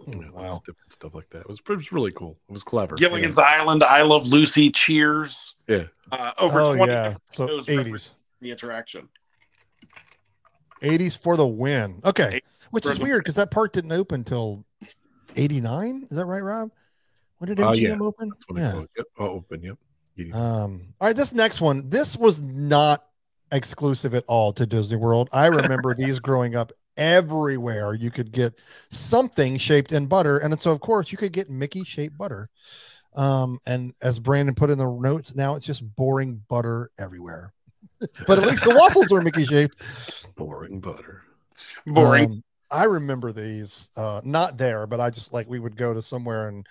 [0.08, 0.16] Yeah.
[0.20, 0.62] Yeah, wow.
[0.66, 1.40] different stuff like that.
[1.42, 2.38] It was, it was really cool.
[2.50, 2.96] It was clever.
[2.96, 5.56] Gilligan's Island, I Love Lucy, Cheers.
[5.68, 5.84] Yeah.
[6.12, 7.14] Uh, over Oh 20 yeah.
[7.32, 8.12] So 80s.
[8.42, 9.08] the interaction.
[10.82, 12.02] 80s for the win.
[12.06, 12.42] Okay.
[12.72, 14.66] Which is weird because that park didn't open until
[15.36, 16.08] 89.
[16.10, 16.72] Is that right, Rob?
[17.38, 17.98] When did Oh, MGM yeah.
[18.00, 18.30] open?
[18.30, 18.72] That's when it Yeah.
[18.72, 18.90] closed.
[18.98, 19.06] Yep.
[19.18, 19.62] Oh, open.
[19.64, 19.78] Yep.
[20.16, 20.34] Yeah.
[20.36, 21.90] Um, all right, this next one.
[21.90, 23.06] This was not
[23.52, 25.30] exclusive at all to Disney World.
[25.32, 27.94] I remember these growing up everywhere.
[27.94, 31.84] You could get something shaped in butter, and so of course you could get Mickey
[31.84, 32.50] shaped butter.
[33.16, 37.54] Um, and as Brandon put in the notes, now it's just boring butter everywhere.
[38.28, 39.82] but at least the waffles are Mickey shaped.
[40.36, 41.24] Boring butter.
[41.86, 42.32] Boring.
[42.32, 46.02] Um, I remember these, uh, not there, but I just like we would go to
[46.02, 46.66] somewhere and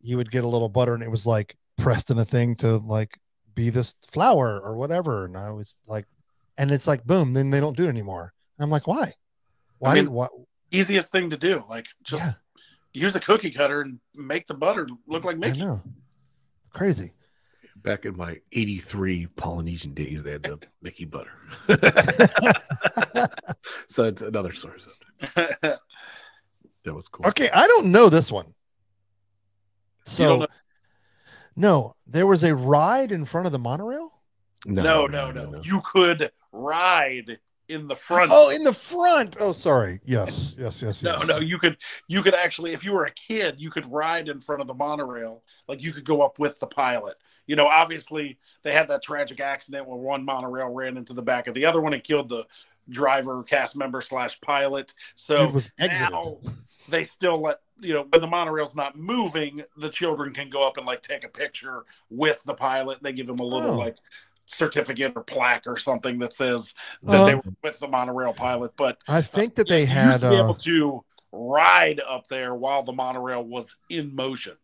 [0.00, 2.78] you would get a little butter and it was like pressed in a thing to
[2.78, 3.18] like
[3.54, 5.24] be this flour or whatever.
[5.24, 6.06] And I was like,
[6.58, 8.32] and it's like, boom, then they don't do it anymore.
[8.58, 9.12] And I'm like, why?
[9.78, 9.94] Why?
[9.94, 10.28] mean, did, why?
[10.70, 11.62] Easiest thing to do.
[11.68, 12.32] Like just Yeah,
[12.92, 15.60] use a cookie cutter and make the butter look like I Mickey.
[15.60, 15.80] know.
[16.70, 17.12] Crazy.
[17.82, 21.30] Back in my 83 Polynesian days, they had the Mickey butter.
[23.88, 24.86] so it's another source.
[26.84, 27.26] That was cool.
[27.26, 28.54] Okay, I don't know this one.
[30.04, 30.46] So,
[31.56, 34.12] no, there was a ride in front of the monorail.
[34.64, 38.30] no, no, no, You could ride in the front.
[38.34, 39.36] Oh, in the front.
[39.40, 40.00] Oh, sorry.
[40.04, 41.28] Yes, yes, yes, No, yes.
[41.28, 44.40] no, you could you could actually if you were a kid, you could ride in
[44.40, 45.42] front of the monorail.
[45.68, 47.16] Like you could go up with the pilot.
[47.46, 51.46] You know, obviously they had that tragic accident where one monorail ran into the back
[51.46, 52.44] of the other one and killed the
[52.90, 54.92] driver, cast member slash pilot.
[55.14, 56.10] So Dude was exited.
[56.12, 56.38] now
[56.88, 60.78] they still let you know when the monorail's not moving, the children can go up
[60.78, 63.02] and like take a picture with the pilot.
[63.02, 63.76] They give them a little Oh.
[63.78, 63.96] like
[64.48, 66.72] certificate or plaque or something that says
[67.02, 67.26] that Uh-huh.
[67.26, 68.72] they were with the monorail pilot.
[68.76, 70.20] But I think that they had.
[70.20, 74.56] to be Uh, able to ride up there while the monorail was in motion.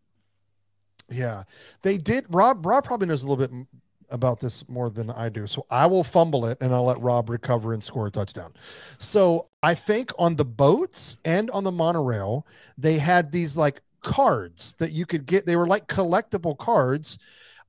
[1.10, 1.42] Yeah,
[1.82, 2.24] they did.
[2.30, 3.66] Rob, Rob probably knows a little bit
[4.10, 7.28] about this more than I do, so I will fumble it and I'll let Rob
[7.28, 8.54] recover and score a touchdown.
[8.98, 12.46] So I think on the boats and on the monorail,
[12.78, 15.44] they had these like cards that you could get.
[15.46, 17.18] They were like collectible cards.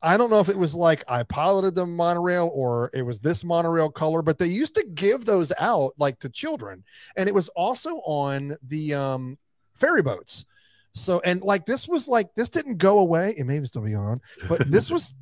[0.02, 3.43] I don't know if it was like I piloted the monorail or it was this
[3.43, 6.84] monorail color, but they used to give those out like to children,
[7.18, 9.38] and it was also on the um,
[9.76, 10.46] ferry boats.
[10.93, 13.34] So and like this was like this didn't go away.
[13.38, 15.16] It may still be on, but this was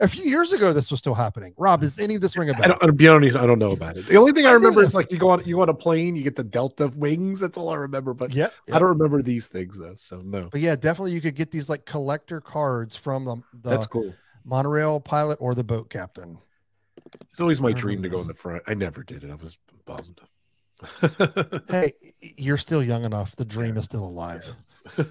[0.00, 0.72] a few years ago.
[0.72, 1.54] This was still happening.
[1.56, 2.68] Rob, does any of this ring a I bell?
[2.68, 4.06] don't, I don't, I don't know about it.
[4.06, 4.90] The only thing I, I remember this.
[4.90, 7.40] is like you go on you go on a plane, you get the Delta wings.
[7.40, 8.14] That's all I remember.
[8.14, 9.94] But Yeah, I don't remember these things though.
[9.96, 13.86] So no, But yeah, definitely you could get these like collector cards from the, that's
[13.86, 14.14] cool.
[14.44, 16.38] monorail pilot or the boat captain.
[17.30, 18.62] It's always my dream to go in the front.
[18.66, 19.30] I never did it.
[19.30, 20.20] I was bummed.
[21.68, 21.92] Hey,
[22.36, 23.36] you're still young enough.
[23.36, 24.50] The dream is still alive.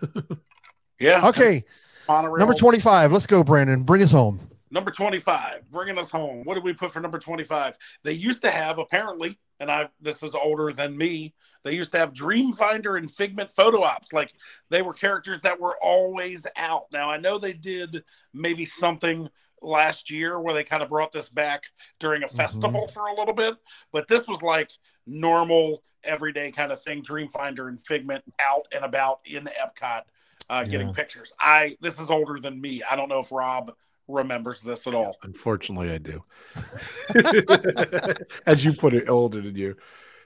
[0.98, 1.28] Yeah.
[1.28, 1.66] Okay,
[2.08, 2.38] Monorail.
[2.38, 3.12] number 25.
[3.12, 3.84] Let's go, Brandon.
[3.84, 4.40] Bring us home.
[4.72, 6.44] Number 25, bringing us home.
[6.44, 7.78] What did we put for number 25?
[8.04, 11.34] They used to have, apparently, and I this is older than me,
[11.64, 14.12] they used to have Dreamfinder and Figment photo ops.
[14.12, 14.34] Like
[14.70, 16.86] they were characters that were always out.
[16.92, 18.04] Now, I know they did
[18.34, 19.30] maybe something
[19.62, 21.64] last year where they kind of brought this back
[22.00, 22.36] during a Mhm.
[22.36, 23.56] festival for a little bit,
[23.94, 24.72] but this was like
[25.08, 27.02] normal, everyday kind of thing.
[27.02, 30.02] Dreamfinder and Figment out and about in Epcot
[30.50, 30.94] uh, getting Yeah.
[30.94, 31.32] pictures.
[31.40, 32.84] I This is older than me.
[32.84, 33.74] I don't know if Rob
[34.08, 35.18] remembers this at all.
[35.24, 36.22] Unfortunately, I do.
[38.46, 39.76] As you put it, older than you.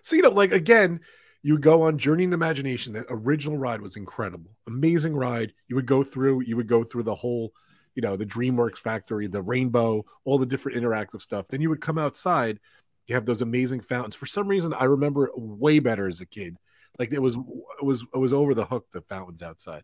[0.02, 1.02] So you know, like again,
[1.42, 2.94] you would go on Journey in Imagination.
[2.94, 5.54] That original ride was incredible, amazing ride.
[5.68, 7.54] You would go through, you would go through the whole,
[7.96, 11.48] you know, the DreamWorks factory, the rainbow, all the different interactive stuff.
[11.48, 12.60] Then you would come outside.
[13.08, 14.16] You have those amazing fountains.
[14.16, 16.58] For some reason, I remember it way better as a kid.
[17.00, 18.88] Like it was, it was, it was over the hook.
[18.92, 19.84] The fountains outside,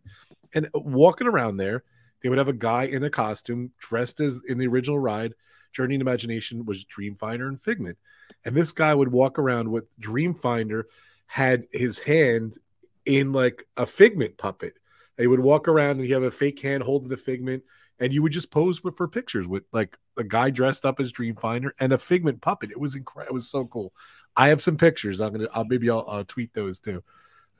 [0.53, 1.83] and uh, walking around there,
[2.21, 5.33] they would have a guy in a costume dressed as in the original ride.
[5.73, 7.97] Journey in Imagination was Dreamfinder and Figment.
[8.45, 10.83] And this guy would walk around with Dreamfinder
[11.27, 12.57] had his hand
[13.05, 14.79] in like a Figment puppet.
[15.17, 17.63] He would walk around and he have a fake hand holding the Figment,
[17.99, 21.71] and you would just pose for pictures with like a guy dressed up as Dreamfinder
[21.79, 22.71] and a Figment puppet.
[22.71, 23.33] It was incredible.
[23.33, 23.93] It was so cool.
[24.37, 25.21] I have some pictures.
[25.21, 25.47] I'm gonna.
[25.53, 27.03] I'll maybe I'll, I'll tweet those too.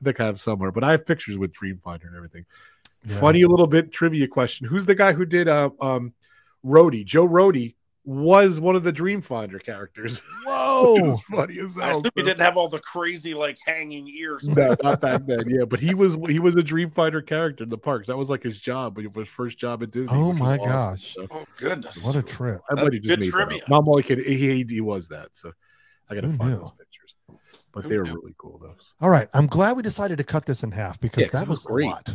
[0.00, 2.44] I think I have somewhere, but I have pictures with Dreamfinder and everything.
[3.06, 3.18] Yeah.
[3.20, 6.12] Funny little bit trivia question: Who's the guy who did uh, um,
[6.64, 7.04] Rohde?
[7.04, 7.74] Joe Rohde
[8.04, 10.20] was one of the Dreamfinder characters.
[10.46, 11.16] Whoa.
[11.30, 11.84] funny as hell.
[11.84, 11.98] I hell.
[11.98, 14.44] assume he didn't have all the crazy like hanging ears.
[14.44, 15.48] No, not back then.
[15.48, 18.06] Yeah, but he was he was a Dreamfinder character in the parks.
[18.06, 20.14] That was like his job, but was his first job at Disney.
[20.16, 20.68] Oh which was my awesome.
[20.68, 21.14] gosh.
[21.14, 22.02] So, Oh goodness!
[22.04, 22.60] What a trip.
[22.70, 23.58] I That's might have just good made trivia.
[23.58, 23.68] that up.
[23.70, 24.18] Mom only kid.
[24.18, 25.30] He, he was that.
[25.32, 25.52] So
[26.10, 26.56] I got to Who find knew?
[26.58, 27.14] those pictures.
[27.72, 28.14] But Who they were knew?
[28.14, 28.74] really cool though.
[29.00, 29.28] All right.
[29.34, 31.66] I'm glad we decided to cut this in half because Yeah, 'cause that it was
[31.66, 32.14] was a lot.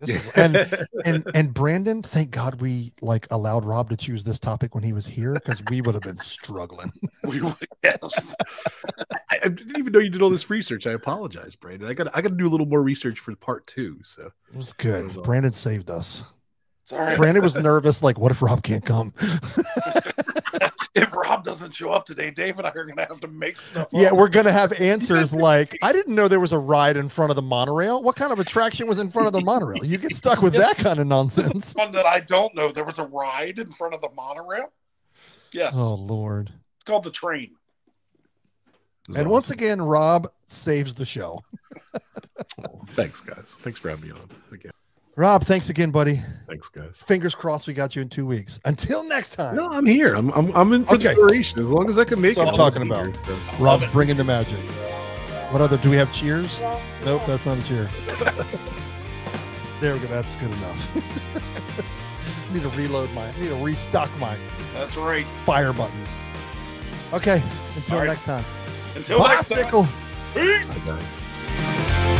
[0.00, 0.56] This was- and
[1.04, 4.92] and and Brandon, thank God we like allowed Rob to choose this topic when he
[4.92, 6.90] was here because we would have been struggling.
[7.28, 8.34] We would- yes.
[9.30, 10.86] I, I didn't even know you did all this research.
[10.86, 11.88] I apologize, Brandon.
[11.88, 13.98] I got I got to do a little more research for part two.
[14.04, 15.02] So It was That good.
[15.04, 15.22] was awesome.
[15.24, 16.24] Brandon saved us.
[16.84, 17.16] It's all right.
[17.16, 19.12] Brandon was nervous, like, what if Rob can't come?
[21.64, 23.88] If Rob doesn't show up today, Dave and I are gonna have to make stuff.
[23.92, 24.16] yeah, up.
[24.16, 27.36] we're gonna have answers like, I didn't know there was a ride in front of
[27.36, 28.02] the monorail.
[28.02, 29.84] What kind of attraction was in front of the monorail?
[29.84, 31.74] You get stuck with that kind of nonsense.
[31.76, 32.70] one that I don't know.
[32.70, 34.72] There was a ride in front of the monorail.
[35.52, 36.50] Yes, Oh Lord.
[36.76, 37.54] it's called the train.
[39.08, 39.28] And awesome.
[39.30, 41.40] once again, Rob saves the show.
[42.68, 43.54] Oh, thanks, guys.
[43.62, 44.72] Thanks for having me on again.
[45.14, 46.20] Rob, thanks again, buddy.
[46.48, 46.96] Thanks, guys.
[46.96, 48.58] Fingers crossed we got you in two weeks.
[48.64, 49.56] Until next time.
[49.56, 50.14] No, I'm here.
[50.14, 51.08] I'm I'm, I'm in for Okay.
[51.08, 52.52] the duration as long as I can make That's it.
[52.52, 53.14] what I'm talking about.
[53.26, 53.36] here.
[53.60, 54.56] Rob's bringing the magic.
[55.52, 55.76] What other?
[55.76, 56.60] Do we have cheers?
[57.04, 57.90] Nope, that's not a cheer.
[59.80, 60.06] there we go.
[60.06, 60.94] That's good enough.
[62.54, 63.26] need to reload my.
[63.38, 64.34] Need to restock my
[64.72, 65.26] That's right.
[65.44, 66.08] fire buttons.
[67.12, 67.42] Okay.
[67.76, 68.08] Until All right.
[68.08, 68.44] next time.
[68.96, 69.58] Until next time.
[69.58, 69.86] Bicycle.
[70.32, 70.76] Peace.
[70.86, 72.18] Guys.